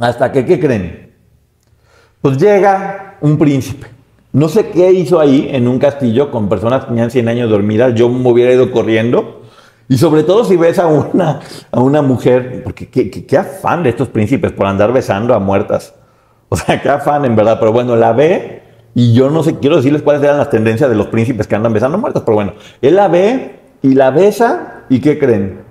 Hasta 0.00 0.32
que, 0.32 0.44
¿qué 0.44 0.58
creen? 0.58 1.14
Pues 2.20 2.38
llega 2.38 3.18
un 3.20 3.38
príncipe. 3.38 3.95
No 4.36 4.50
sé 4.50 4.68
qué 4.68 4.92
hizo 4.92 5.18
ahí 5.18 5.48
en 5.50 5.66
un 5.66 5.78
castillo 5.78 6.30
con 6.30 6.50
personas 6.50 6.82
que 6.82 6.88
tenían 6.88 7.10
100 7.10 7.26
años 7.26 7.48
dormidas. 7.48 7.94
Yo 7.94 8.10
me 8.10 8.30
hubiera 8.30 8.52
ido 8.52 8.70
corriendo. 8.70 9.40
Y 9.88 9.96
sobre 9.96 10.24
todo 10.24 10.44
si 10.44 10.56
ves 10.58 10.78
a 10.78 10.88
una, 10.88 11.40
a 11.72 11.80
una 11.80 12.02
mujer, 12.02 12.60
porque 12.62 12.90
qué, 12.90 13.10
qué, 13.10 13.24
qué 13.24 13.38
afán 13.38 13.82
de 13.82 13.88
estos 13.88 14.08
príncipes 14.08 14.52
por 14.52 14.66
andar 14.66 14.92
besando 14.92 15.32
a 15.32 15.38
muertas. 15.38 15.94
O 16.50 16.54
sea, 16.54 16.82
qué 16.82 16.90
afán 16.90 17.24
en 17.24 17.34
verdad. 17.34 17.56
Pero 17.58 17.72
bueno, 17.72 17.96
la 17.96 18.12
ve 18.12 18.62
y 18.94 19.14
yo 19.14 19.30
no 19.30 19.42
sé, 19.42 19.58
quiero 19.58 19.76
decirles 19.76 20.02
cuáles 20.02 20.22
eran 20.22 20.36
las 20.36 20.50
tendencias 20.50 20.90
de 20.90 20.96
los 20.96 21.06
príncipes 21.06 21.46
que 21.46 21.54
andan 21.54 21.72
besando 21.72 21.96
a 21.96 22.00
muertas. 22.02 22.22
Pero 22.22 22.34
bueno, 22.34 22.52
él 22.82 22.94
la 22.94 23.08
ve 23.08 23.58
y 23.80 23.94
la 23.94 24.10
besa 24.10 24.84
y 24.90 25.00
¿qué 25.00 25.18
creen? 25.18 25.62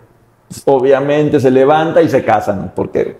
Obviamente 0.65 1.39
se 1.39 1.51
levanta 1.51 2.01
y 2.01 2.09
se 2.09 2.25
casan, 2.25 2.71
porque 2.75 3.17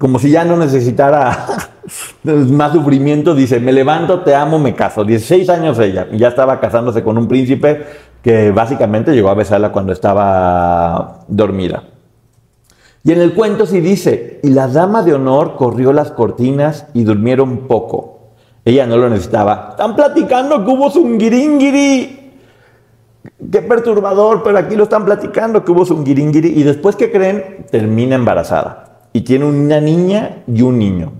como 0.00 0.18
si 0.18 0.30
ya 0.30 0.44
no 0.44 0.56
necesitara 0.56 1.46
más 2.24 2.72
sufrimiento, 2.72 3.34
dice, 3.34 3.60
me 3.60 3.70
levanto, 3.70 4.20
te 4.20 4.34
amo, 4.34 4.58
me 4.58 4.74
caso. 4.74 5.04
16 5.04 5.50
años 5.50 5.78
ella, 5.78 6.08
ya 6.12 6.28
estaba 6.28 6.58
casándose 6.58 7.02
con 7.02 7.18
un 7.18 7.28
príncipe 7.28 7.84
que 8.22 8.50
básicamente 8.50 9.12
llegó 9.12 9.28
a 9.28 9.34
besarla 9.34 9.72
cuando 9.72 9.92
estaba 9.92 11.18
dormida. 11.28 11.84
Y 13.04 13.12
en 13.12 13.20
el 13.20 13.34
cuento 13.34 13.66
sí 13.66 13.80
dice, 13.80 14.40
y 14.42 14.48
la 14.48 14.68
dama 14.68 15.02
de 15.02 15.12
honor 15.12 15.54
corrió 15.56 15.92
las 15.92 16.12
cortinas 16.12 16.86
y 16.94 17.04
durmieron 17.04 17.68
poco. 17.68 18.30
Ella 18.64 18.86
no 18.86 18.96
lo 18.96 19.10
necesitaba. 19.10 19.68
Están 19.72 19.96
platicando 19.96 20.64
que 20.64 20.70
hubo 20.70 20.90
zungiringiri. 20.90 22.32
Qué 23.52 23.60
perturbador, 23.60 24.42
pero 24.42 24.56
aquí 24.56 24.76
lo 24.76 24.84
están 24.84 25.04
platicando 25.04 25.62
que 25.62 25.72
hubo 25.72 25.84
zungiringiri. 25.84 26.58
Y 26.58 26.62
después, 26.62 26.96
¿qué 26.96 27.12
creen? 27.12 27.66
Termina 27.70 28.14
embarazada 28.14 28.89
y 29.12 29.22
tiene 29.22 29.44
una 29.44 29.80
niña 29.80 30.42
y 30.46 30.62
un 30.62 30.78
niño. 30.78 31.12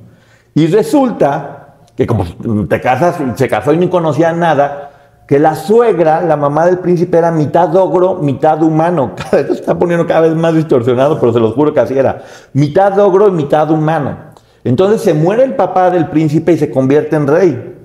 Y 0.54 0.66
resulta 0.66 1.60
que 1.96 2.06
como 2.06 2.24
te 2.66 2.80
casas, 2.80 3.16
se 3.34 3.48
casó 3.48 3.72
y 3.72 3.76
no 3.76 3.90
conocía 3.90 4.32
nada, 4.32 4.90
que 5.26 5.38
la 5.38 5.54
suegra, 5.54 6.22
la 6.22 6.36
mamá 6.36 6.66
del 6.66 6.78
príncipe, 6.78 7.18
era 7.18 7.30
mitad 7.30 7.76
ogro, 7.76 8.16
mitad 8.16 8.62
humano. 8.62 9.12
Cada 9.16 9.42
vez 9.42 9.50
está 9.50 9.78
poniendo 9.78 10.06
cada 10.06 10.22
vez 10.22 10.34
más 10.34 10.54
distorsionado, 10.54 11.20
pero 11.20 11.32
se 11.32 11.38
los 11.38 11.54
juro 11.54 11.72
que 11.72 11.80
así 11.80 11.96
era. 11.96 12.22
Mitad 12.52 12.98
ogro 12.98 13.28
y 13.28 13.32
mitad 13.32 13.70
humano. 13.70 14.16
Entonces 14.64 15.02
se 15.02 15.14
muere 15.14 15.44
el 15.44 15.54
papá 15.54 15.90
del 15.90 16.08
príncipe 16.08 16.52
y 16.52 16.58
se 16.58 16.70
convierte 16.70 17.16
en 17.16 17.26
rey. 17.26 17.76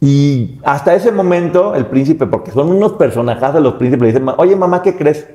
Y 0.00 0.58
hasta 0.64 0.94
ese 0.94 1.12
momento, 1.12 1.74
el 1.74 1.86
príncipe, 1.86 2.26
porque 2.26 2.52
son 2.52 2.70
unos 2.70 2.92
personajes 2.92 3.52
de 3.52 3.60
los 3.60 3.74
príncipes, 3.74 4.00
le 4.00 4.18
dicen, 4.18 4.34
oye 4.38 4.56
mamá, 4.56 4.80
¿qué 4.80 4.96
crees? 4.96 5.28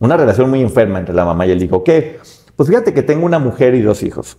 Una 0.00 0.16
relación 0.16 0.50
muy 0.50 0.60
enferma 0.60 0.98
entre 0.98 1.14
la 1.14 1.24
mamá 1.24 1.46
y 1.46 1.52
el 1.52 1.62
hijo. 1.62 1.82
¿Qué? 1.82 2.18
Pues 2.56 2.68
fíjate 2.68 2.94
que 2.94 3.02
tengo 3.02 3.26
una 3.26 3.38
mujer 3.38 3.74
y 3.74 3.82
dos 3.82 4.02
hijos. 4.02 4.38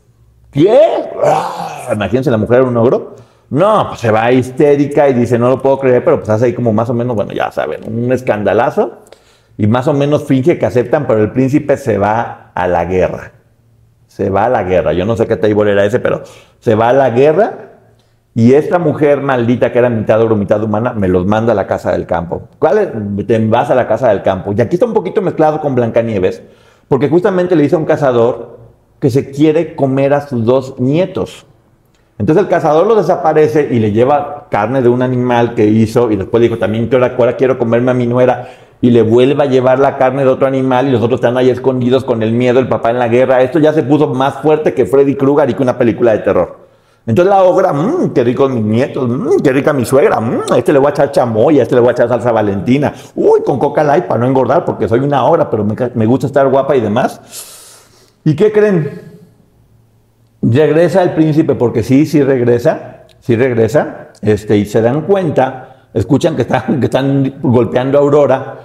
¿Qué? 0.51 0.79
¡Ah! 1.23 1.89
Imagínense, 1.93 2.31
la 2.31 2.37
mujer 2.37 2.59
era 2.59 2.67
un 2.67 2.77
ogro. 2.77 3.15
No, 3.49 3.87
pues 3.89 3.99
se 3.99 4.11
va 4.11 4.31
histérica 4.31 5.07
y 5.09 5.13
dice, 5.13 5.37
no 5.37 5.49
lo 5.49 5.61
puedo 5.61 5.79
creer, 5.79 6.03
pero 6.03 6.17
pues 6.17 6.29
hace 6.29 6.45
ahí 6.45 6.53
como 6.53 6.73
más 6.73 6.89
o 6.89 6.93
menos, 6.93 7.15
bueno, 7.15 7.31
ya 7.33 7.51
saben, 7.51 7.81
un 7.85 8.11
escandalazo. 8.11 8.99
Y 9.57 9.67
más 9.67 9.87
o 9.87 9.93
menos 9.93 10.23
finge 10.25 10.57
que 10.57 10.65
aceptan, 10.65 11.07
pero 11.07 11.21
el 11.21 11.31
príncipe 11.31 11.77
se 11.77 11.97
va 11.97 12.51
a 12.53 12.67
la 12.67 12.85
guerra. 12.85 13.31
Se 14.07 14.29
va 14.29 14.45
a 14.45 14.49
la 14.49 14.63
guerra. 14.63 14.93
Yo 14.93 15.05
no 15.05 15.15
sé 15.15 15.27
qué 15.27 15.37
table 15.37 15.71
era 15.71 15.85
ese, 15.85 15.99
pero 15.99 16.23
se 16.59 16.75
va 16.75 16.89
a 16.89 16.93
la 16.93 17.09
guerra 17.11 17.65
y 18.37 18.53
esta 18.53 18.79
mujer 18.79 19.21
maldita 19.21 19.71
que 19.71 19.79
era 19.79 19.89
mitad 19.89 20.21
oro, 20.21 20.35
mitad 20.35 20.61
humana, 20.61 20.91
me 20.91 21.07
los 21.07 21.25
manda 21.25 21.53
a 21.53 21.55
la 21.55 21.67
casa 21.67 21.93
del 21.93 22.05
campo. 22.05 22.49
¿Cuál 22.59 22.77
es? 22.79 23.27
Te 23.27 23.39
vas 23.47 23.69
a 23.69 23.75
la 23.75 23.87
casa 23.87 24.09
del 24.09 24.23
campo. 24.23 24.53
Y 24.55 24.59
aquí 24.59 24.75
está 24.75 24.85
un 24.85 24.93
poquito 24.93 25.21
mezclado 25.21 25.61
con 25.61 25.73
Blancanieves, 25.73 26.43
porque 26.87 27.09
justamente 27.09 27.55
le 27.55 27.63
dice 27.63 27.75
a 27.75 27.79
un 27.79 27.85
cazador 27.85 28.57
que 28.99 29.09
se 29.09 29.31
quiere 29.31 29.75
comer 29.75 30.13
a 30.13 30.27
sus 30.27 30.45
dos 30.45 30.79
nietos. 30.79 31.45
Entonces 32.17 32.43
el 32.43 32.49
cazador 32.49 32.87
lo 32.87 32.95
desaparece 32.95 33.67
y 33.71 33.79
le 33.79 33.91
lleva 33.91 34.47
carne 34.49 34.81
de 34.81 34.87
un 34.87 35.01
animal 35.01 35.53
que 35.53 35.65
hizo 35.65 36.09
y 36.11 36.15
después 36.15 36.39
le 36.39 36.47
dijo 36.47 36.59
también 36.59 36.89
que 36.89 36.95
ahora, 36.95 37.35
quiero 37.35 37.57
comerme 37.57 37.91
a 37.91 37.93
mi 37.93 38.07
nuera 38.07 38.49
y 38.79 38.91
le 38.91 39.01
vuelve 39.01 39.43
a 39.43 39.47
llevar 39.47 39.79
la 39.79 39.97
carne 39.97 40.23
de 40.23 40.29
otro 40.29 40.47
animal 40.47 40.87
y 40.87 40.91
los 40.91 41.01
otros 41.01 41.19
están 41.19 41.37
ahí 41.37 41.49
escondidos 41.49 42.05
con 42.05 42.23
el 42.23 42.31
miedo, 42.31 42.59
el 42.59 42.69
papá 42.69 42.91
en 42.91 42.99
la 42.99 43.09
guerra. 43.09 43.41
Esto 43.41 43.59
ya 43.59 43.73
se 43.73 43.83
puso 43.83 44.13
más 44.13 44.35
fuerte 44.41 44.73
que 44.73 44.85
Freddy 44.85 45.15
Krueger 45.15 45.49
y 45.49 45.53
que 45.55 45.63
una 45.63 45.77
película 45.77 46.13
de 46.13 46.19
terror. 46.19 46.64
Entonces 47.07 47.29
la 47.29 47.43
ogra, 47.43 47.71
mmm, 47.71 48.13
qué 48.13 48.23
rico 48.23 48.49
mis 48.49 48.63
nietos, 48.63 49.07
mmm, 49.07 49.37
qué 49.43 49.51
rica 49.51 49.73
mi 49.73 49.85
suegra, 49.85 50.19
mmm, 50.19 50.51
a 50.51 50.57
este 50.57 50.73
le 50.73 50.79
voy 50.79 50.87
a 50.87 50.89
echar 50.89 51.11
chamoy, 51.11 51.59
a 51.59 51.63
este 51.63 51.75
le 51.75 51.81
voy 51.81 51.89
a 51.89 51.91
echar 51.91 52.09
salsa 52.09 52.31
valentina, 52.31 52.93
uy, 53.13 53.41
con 53.45 53.59
coca 53.59 53.83
light 53.83 54.05
para 54.05 54.19
no 54.19 54.25
engordar 54.25 54.65
porque 54.65 54.87
soy 54.87 55.01
una 55.01 55.23
ogra, 55.23 55.49
pero 55.49 55.63
me, 55.63 55.75
me 55.93 56.05
gusta 56.07 56.25
estar 56.25 56.47
guapa 56.47 56.75
y 56.75 56.81
demás. 56.81 57.21
¿Y 58.23 58.35
qué 58.35 58.51
creen? 58.51 59.01
Regresa 60.41 61.03
el 61.03 61.13
príncipe, 61.13 61.53
porque 61.53 61.83
sí, 61.83 62.07
sí 62.07 62.23
regresa, 62.23 63.05
sí 63.19 63.35
regresa, 63.35 64.09
este, 64.21 64.57
y 64.57 64.65
se 64.65 64.81
dan 64.81 65.01
cuenta, 65.01 65.89
escuchan 65.93 66.35
que 66.35 66.41
están, 66.41 66.79
que 66.79 66.85
están 66.85 67.35
golpeando 67.41 67.99
a 67.99 68.01
Aurora, 68.01 68.59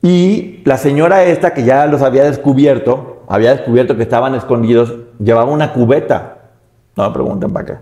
y 0.00 0.62
la 0.64 0.76
señora 0.76 1.24
esta, 1.24 1.54
que 1.54 1.64
ya 1.64 1.86
los 1.86 2.02
había 2.02 2.22
descubierto, 2.24 3.24
había 3.26 3.50
descubierto 3.50 3.96
que 3.96 4.02
estaban 4.04 4.36
escondidos, 4.36 4.94
llevaba 5.18 5.50
una 5.50 5.72
cubeta 5.72 6.33
no 6.96 7.08
me 7.08 7.14
pregunten 7.14 7.52
para 7.52 7.66
qué. 7.66 7.74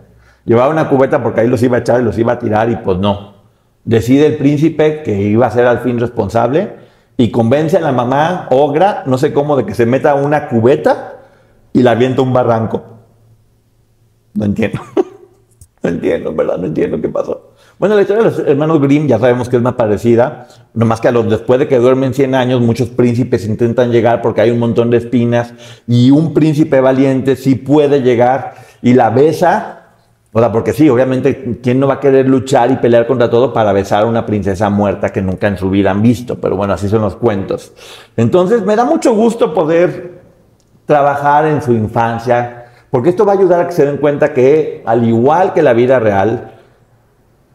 Llevaba 0.45 0.71
una 0.71 0.89
cubeta 0.89 1.23
porque 1.23 1.41
ahí 1.41 1.49
los 1.49 1.63
iba 1.63 1.77
a 1.77 1.81
echar 1.81 2.01
y 2.01 2.05
los 2.05 2.19
iba 2.19 2.33
a 2.33 2.39
tirar 2.39 2.71
y 2.71 2.77
pues 2.77 2.99
no. 2.99 3.35
Decide 3.85 4.27
el 4.27 4.37
príncipe 4.37 5.03
que 5.03 5.21
iba 5.23 5.47
a 5.47 5.51
ser 5.51 5.67
al 5.67 5.81
fin 5.81 5.99
responsable 5.99 6.77
y 7.17 7.31
convence 7.31 7.77
a 7.77 7.81
la 7.81 7.93
mamá 7.93 8.49
ogra, 8.51 9.03
no 9.07 9.19
sé 9.19 9.33
cómo, 9.33 9.57
de 9.57 9.67
que 9.67 9.75
se 9.75 9.87
meta 9.87 10.15
una 10.15 10.49
cubeta 10.49 11.21
y 11.73 11.83
la 11.83 11.93
avienta 11.93 12.23
un 12.23 12.33
barranco. 12.33 12.83
No 14.35 14.45
entiendo. 14.45 14.81
no 15.83 15.91
entiendo, 15.91 16.35
¿verdad? 16.35 16.59
No 16.59 16.67
entiendo 16.67 17.01
qué 17.01 17.09
pasó. 17.09 17.53
Bueno, 17.79 17.97
la 17.97 18.03
historia 18.03 18.23
de 18.23 18.31
los 18.31 18.39
hermanos 18.39 18.81
Grimm 18.81 19.09
ya 19.09 19.19
sabemos 19.19 19.49
que 19.49 19.57
es 19.57 19.63
más 19.63 19.75
parecida, 19.75 20.47
nomás 20.75 21.01
que 21.01 21.09
a 21.09 21.11
los 21.11 21.29
después 21.29 21.59
de 21.59 21.67
que 21.67 21.79
duermen 21.79 22.15
100 22.15 22.35
años, 22.35 22.61
muchos 22.61 22.91
príncipes 22.91 23.45
intentan 23.47 23.91
llegar 23.91 24.23
porque 24.23 24.41
hay 24.41 24.51
un 24.51 24.61
montón 24.61 24.91
de 24.91 24.99
espinas 24.99 25.53
y 25.89 26.13
un 26.13 26.33
príncipe 26.33 26.81
valiente 26.81 27.35
sí 27.35 27.57
puede 27.57 28.01
llegar 28.01 28.55
y 28.83 28.95
la 28.95 29.11
besa. 29.11 29.79
O 30.35 30.39
sea, 30.39 30.51
porque 30.51 30.73
sí, 30.73 30.89
obviamente, 30.89 31.59
¿quién 31.63 31.79
no 31.79 31.87
va 31.87 31.95
a 31.95 32.01
querer 32.01 32.29
luchar 32.29 32.71
y 32.71 32.77
pelear 32.77 33.07
contra 33.07 33.29
todo 33.29 33.53
para 33.53 33.73
besar 33.73 34.03
a 34.03 34.07
una 34.07 34.25
princesa 34.25 34.71
muerta 34.71 35.11
que 35.11 35.21
nunca 35.21 35.47
en 35.47 35.59
su 35.59 35.69
vida 35.71 35.91
han 35.91 36.01
visto? 36.03 36.41
Pero 36.41 36.57
bueno, 36.57 36.73
así 36.73 36.89
son 36.89 37.03
los 37.03 37.17
cuentos. 37.17 37.73
Entonces, 38.17 38.63
me 38.63 38.75
da 38.75 38.85
mucho 38.85 39.15
gusto 39.15 39.53
poder 39.53 40.23
trabajar 40.87 41.47
en 41.47 41.61
su 41.63 41.73
infancia, 41.73 42.67
porque 42.91 43.11
esto 43.11 43.25
va 43.25 43.33
a 43.33 43.37
ayudar 43.37 43.61
a 43.61 43.67
que 43.67 43.73
se 43.73 43.85
den 43.85 43.99
cuenta 43.99 44.33
que, 44.33 44.83
al 44.87 45.05
igual 45.05 45.53
que 45.53 45.63
la 45.63 45.75
vida 45.75 45.99
real, 45.99 46.53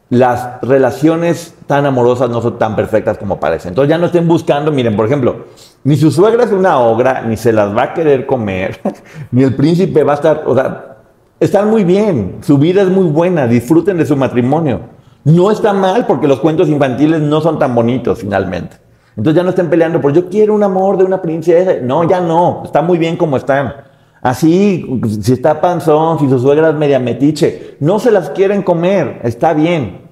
las 0.09 0.61
relaciones 0.61 1.55
tan 1.65 1.85
amorosas 1.85 2.29
no 2.29 2.41
son 2.41 2.57
tan 2.57 2.75
perfectas 2.75 3.17
como 3.17 3.39
parecen. 3.39 3.69
Entonces 3.69 3.89
ya 3.89 3.97
no 3.97 4.05
estén 4.05 4.27
buscando, 4.27 4.71
miren, 4.71 4.95
por 4.95 5.05
ejemplo, 5.05 5.45
ni 5.83 5.97
su 5.97 6.11
suegra 6.11 6.43
es 6.45 6.51
una 6.51 6.79
ogra, 6.79 7.21
ni 7.21 7.35
se 7.35 7.51
las 7.51 7.75
va 7.75 7.83
a 7.83 7.93
querer 7.93 8.25
comer, 8.25 8.79
ni 9.31 9.43
el 9.43 9.55
príncipe 9.55 10.03
va 10.03 10.13
a 10.13 10.15
estar, 10.15 10.43
o 10.45 10.55
sea, 10.55 10.96
están 11.39 11.69
muy 11.69 11.83
bien, 11.83 12.37
su 12.41 12.57
vida 12.57 12.81
es 12.81 12.89
muy 12.89 13.05
buena, 13.05 13.47
disfruten 13.47 13.97
de 13.97 14.05
su 14.05 14.15
matrimonio. 14.15 14.81
No 15.23 15.51
está 15.51 15.73
mal 15.73 16.05
porque 16.07 16.27
los 16.27 16.39
cuentos 16.39 16.69
infantiles 16.69 17.21
no 17.21 17.41
son 17.41 17.59
tan 17.59 17.75
bonitos 17.75 18.19
finalmente. 18.19 18.77
Entonces 19.17 19.35
ya 19.35 19.43
no 19.43 19.49
estén 19.49 19.69
peleando 19.69 19.99
por 19.99 20.13
yo 20.13 20.29
quiero 20.29 20.53
un 20.53 20.63
amor 20.63 20.97
de 20.97 21.03
una 21.03 21.21
princesa. 21.21 21.75
No, 21.81 22.03
ya 22.07 22.21
no, 22.21 22.61
está 22.63 22.81
muy 22.81 22.97
bien 22.97 23.17
como 23.17 23.35
están. 23.35 23.73
Así, 24.21 24.85
si 25.21 25.33
está 25.33 25.59
panzón, 25.59 26.19
si 26.19 26.29
su 26.29 26.39
suegra 26.39 26.69
es 26.69 26.75
media 26.75 26.99
metiche, 26.99 27.77
no 27.79 27.99
se 27.99 28.11
las 28.11 28.29
quieren 28.29 28.63
comer, 28.63 29.19
está 29.23 29.53
bien. 29.53 30.07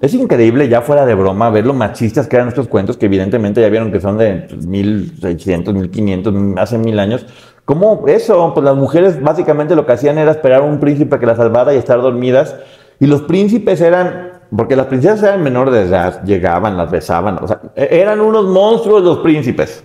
Es 0.00 0.12
increíble, 0.12 0.68
ya 0.68 0.82
fuera 0.82 1.06
de 1.06 1.14
broma, 1.14 1.48
ver 1.50 1.64
lo 1.64 1.72
machistas 1.72 2.26
que 2.26 2.36
eran 2.36 2.48
estos 2.48 2.68
cuentos, 2.68 2.96
que 2.96 3.06
evidentemente 3.06 3.60
ya 3.60 3.68
vieron 3.68 3.90
que 3.90 4.00
son 4.00 4.18
de 4.18 4.46
1600, 4.66 5.74
1500, 5.74 6.34
hace 6.58 6.78
mil 6.78 6.98
años, 6.98 7.26
¿Cómo 7.66 8.04
eso? 8.06 8.52
Pues 8.54 8.64
las 8.64 8.76
mujeres 8.76 9.20
básicamente 9.20 9.74
lo 9.74 9.84
que 9.84 9.92
hacían 9.92 10.18
era 10.18 10.30
esperar 10.30 10.62
a 10.62 10.64
un 10.64 10.78
príncipe 10.78 11.18
que 11.18 11.26
las 11.26 11.36
salvara 11.36 11.74
y 11.74 11.76
estar 11.76 12.00
dormidas. 12.00 12.54
Y 13.00 13.06
los 13.06 13.22
príncipes 13.22 13.80
eran, 13.80 14.40
porque 14.56 14.76
las 14.76 14.86
princesas 14.86 15.20
eran 15.24 15.42
menores 15.42 15.74
de 15.74 15.82
edad, 15.82 16.22
llegaban, 16.22 16.76
las 16.76 16.92
besaban. 16.92 17.42
O 17.42 17.48
sea, 17.48 17.60
e-, 17.74 17.88
eran 17.90 18.20
unos 18.20 18.44
monstruos 18.44 19.02
los 19.02 19.18
príncipes. 19.18 19.84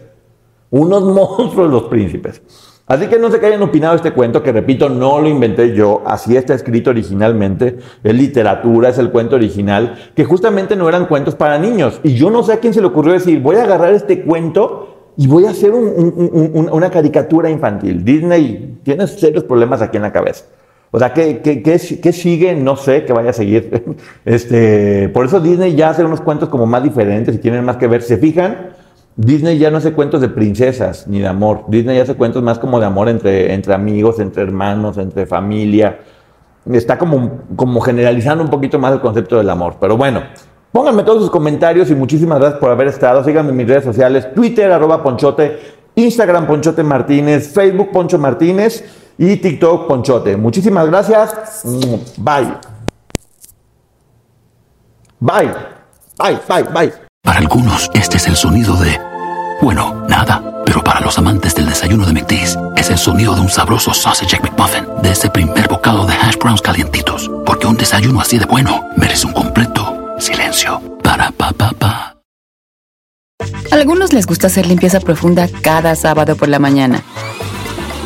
Unos 0.70 1.02
monstruos 1.16 1.72
los 1.72 1.84
príncipes. 1.86 2.44
Así 2.86 3.08
que 3.08 3.18
no 3.18 3.32
sé 3.32 3.40
qué 3.40 3.48
hayan 3.48 3.64
opinado 3.64 3.96
este 3.96 4.12
cuento, 4.12 4.44
que 4.44 4.52
repito, 4.52 4.88
no 4.88 5.20
lo 5.20 5.28
inventé 5.28 5.74
yo, 5.74 6.04
así 6.06 6.36
está 6.36 6.54
escrito 6.54 6.90
originalmente, 6.90 7.80
es 8.04 8.14
literatura, 8.14 8.90
es 8.90 8.98
el 8.98 9.12
cuento 9.12 9.38
original, 9.38 9.96
que 10.14 10.26
justamente 10.26 10.76
no 10.76 10.90
eran 10.90 11.06
cuentos 11.06 11.34
para 11.34 11.58
niños. 11.58 12.02
Y 12.04 12.16
yo 12.16 12.30
no 12.30 12.44
sé 12.44 12.54
a 12.54 12.60
quién 12.60 12.74
se 12.74 12.82
le 12.82 12.88
ocurrió 12.88 13.14
decir, 13.14 13.40
voy 13.40 13.56
a 13.56 13.64
agarrar 13.64 13.94
este 13.94 14.24
cuento 14.24 15.01
y 15.18 15.28
voy 15.28 15.46
a 15.46 15.52
hacer 15.52 15.72
una 15.74 16.90
caricatura 16.90 17.50
infantil. 17.50 18.04
Disney 18.04 18.80
tiene 18.84 19.08
serios 19.08 19.44
problemas 19.44 19.82
aquí 19.82 19.98
en 19.98 20.04
la 20.04 20.12
cabeza. 20.12 20.46
O 20.92 21.00
sea, 21.00 21.14
¿qué, 21.14 21.42
qué, 21.42 21.80
sigue? 22.14 22.54
No 22.56 22.76
sé 22.76 23.06
qué 23.06 23.14
vaya 23.14 23.30
a 23.30 23.34
seguir. 23.34 23.98
Este, 24.26 25.10
por 25.10 25.26
eso 25.26 25.40
Disney 25.40 25.76
ya 25.76 25.90
hace 25.90 26.04
unos 26.04 26.22
cuentos 26.22 26.50
como 26.50 26.66
más 26.66 26.84
diferentes 26.84 27.36
y 27.36 27.38
tienen 27.38 27.64
más 27.64 27.78
que 27.78 27.88
ver. 27.88 28.02
¿Se 28.02 28.18
fijan? 28.18 28.72
Disney 29.16 29.58
ya 29.58 29.72
no 29.72 29.78
hace 29.78 29.94
cuentos 29.94 30.22
de 30.22 30.30
princesas 30.30 31.08
ni 31.08 31.20
de 31.20 31.28
amor. 31.28 31.66
Disney 31.68 31.98
ya 31.98 32.04
hace 32.04 32.16
cuentos 32.16 32.44
más 32.44 32.60
como 32.60 32.80
de 32.80 32.86
amor 32.86 33.10
entre, 33.10 33.54
entre 33.54 33.74
amigos, 33.74 34.20
entre 34.20 34.44
hermanos, 34.44 34.98
entre 34.98 35.26
familia. 35.26 36.00
Está 36.72 36.98
como, 36.98 37.40
como 37.56 37.82
generalizando 37.82 38.44
un 38.44 38.50
poquito 38.50 38.78
más 38.78 38.94
el 38.94 39.00
concepto 39.00 39.38
del 39.38 39.50
amor. 39.50 39.76
Pero 39.80 39.98
bueno, 39.98 40.22
Pónganme 40.72 41.04
todos 41.04 41.24
sus 41.24 41.32
comentarios 41.32 41.90
y 41.90 41.96
muchísimas 41.96 42.40
gracias 42.40 42.60
por 42.60 42.72
haber 42.72 42.88
estado. 42.88 43.24
Síganme 43.24 43.50
en 43.50 43.58
mis 43.58 43.68
redes 43.68 43.84
sociales, 43.84 44.34
Twitter, 44.34 44.72
arroba 44.72 45.04
Ponchote, 45.04 45.60
Instagram 45.96 46.48
Ponchote 46.48 46.82
Martínez, 46.82 47.54
Facebook 47.54 47.92
Poncho 47.92 48.18
Martínez 48.18 48.84
y 49.18 49.36
TikTok 49.36 49.88
Ponchote. 49.88 50.38
Muchísimas 50.38 50.88
gracias. 50.88 51.64
Bye. 52.18 52.54
Bye. 55.20 55.52
Bye, 56.18 56.40
bye, 56.48 56.64
bye. 56.74 56.94
Para 57.22 57.40
algunos, 57.40 57.90
este 57.94 58.18
es 58.18 58.28
el 58.28 58.36
sonido 58.36 58.76
de... 58.78 58.98
Bueno, 59.62 60.06
nada. 60.08 60.64
Pero 60.66 60.82
para 60.84 61.02
los 61.02 61.18
amantes 61.18 61.54
del 61.54 61.68
desayuno 61.68 62.06
de 62.06 62.14
McDee's, 62.14 62.58
es 62.78 62.90
el 62.90 62.98
sonido 62.98 63.36
de 63.36 63.42
un 63.42 63.50
sabroso 63.50 63.94
sausage 63.94 64.40
McMuffin, 64.42 64.86
de 65.02 65.12
ese 65.12 65.30
primer 65.30 65.68
bocado 65.68 66.06
de 66.06 66.14
hash 66.14 66.38
browns 66.38 66.62
calientitos. 66.62 67.30
Porque 67.46 67.68
un 67.68 67.76
desayuno 67.76 68.22
así 68.22 68.40
de 68.40 68.46
bueno 68.46 68.86
merece 68.96 69.28
un 69.28 69.34
completo 69.34 69.91
Silencio. 70.22 70.80
Para 71.02 71.32
pa 71.32 71.52
pa 71.52 71.72
pa. 71.72 72.18
algunos 73.72 74.14
les 74.14 74.28
gusta 74.28 74.46
hacer 74.48 74.68
limpieza 74.68 75.00
profunda 75.00 75.50
cada 75.64 75.96
sábado 75.96 76.36
por 76.36 76.48
la 76.48 76.60
mañana. 76.60 77.02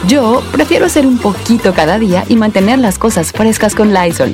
Yo 0.08 0.42
prefiero 0.54 0.86
hacer 0.86 1.06
un 1.06 1.18
poquito 1.18 1.74
cada 1.74 2.00
día 2.00 2.24
y 2.30 2.38
mantener 2.38 2.80
las 2.80 2.98
cosas 2.98 3.34
frescas 3.34 3.76
con 3.76 3.94
Lysol. 3.94 4.34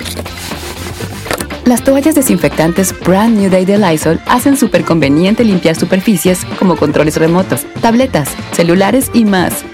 Las 1.66 1.84
toallas 1.84 2.14
desinfectantes 2.14 2.94
Brand 3.00 3.40
New 3.40 3.50
Day 3.50 3.66
de 3.66 3.80
Lysol 3.80 4.20
hacen 4.28 4.58
súper 4.58 4.84
conveniente 4.86 5.44
limpiar 5.44 5.76
superficies 5.76 6.46
como 6.60 6.76
controles 6.76 7.18
remotos, 7.18 7.66
tabletas, 7.82 8.30
celulares 8.52 9.10
y 9.12 9.26
más, 9.26 9.66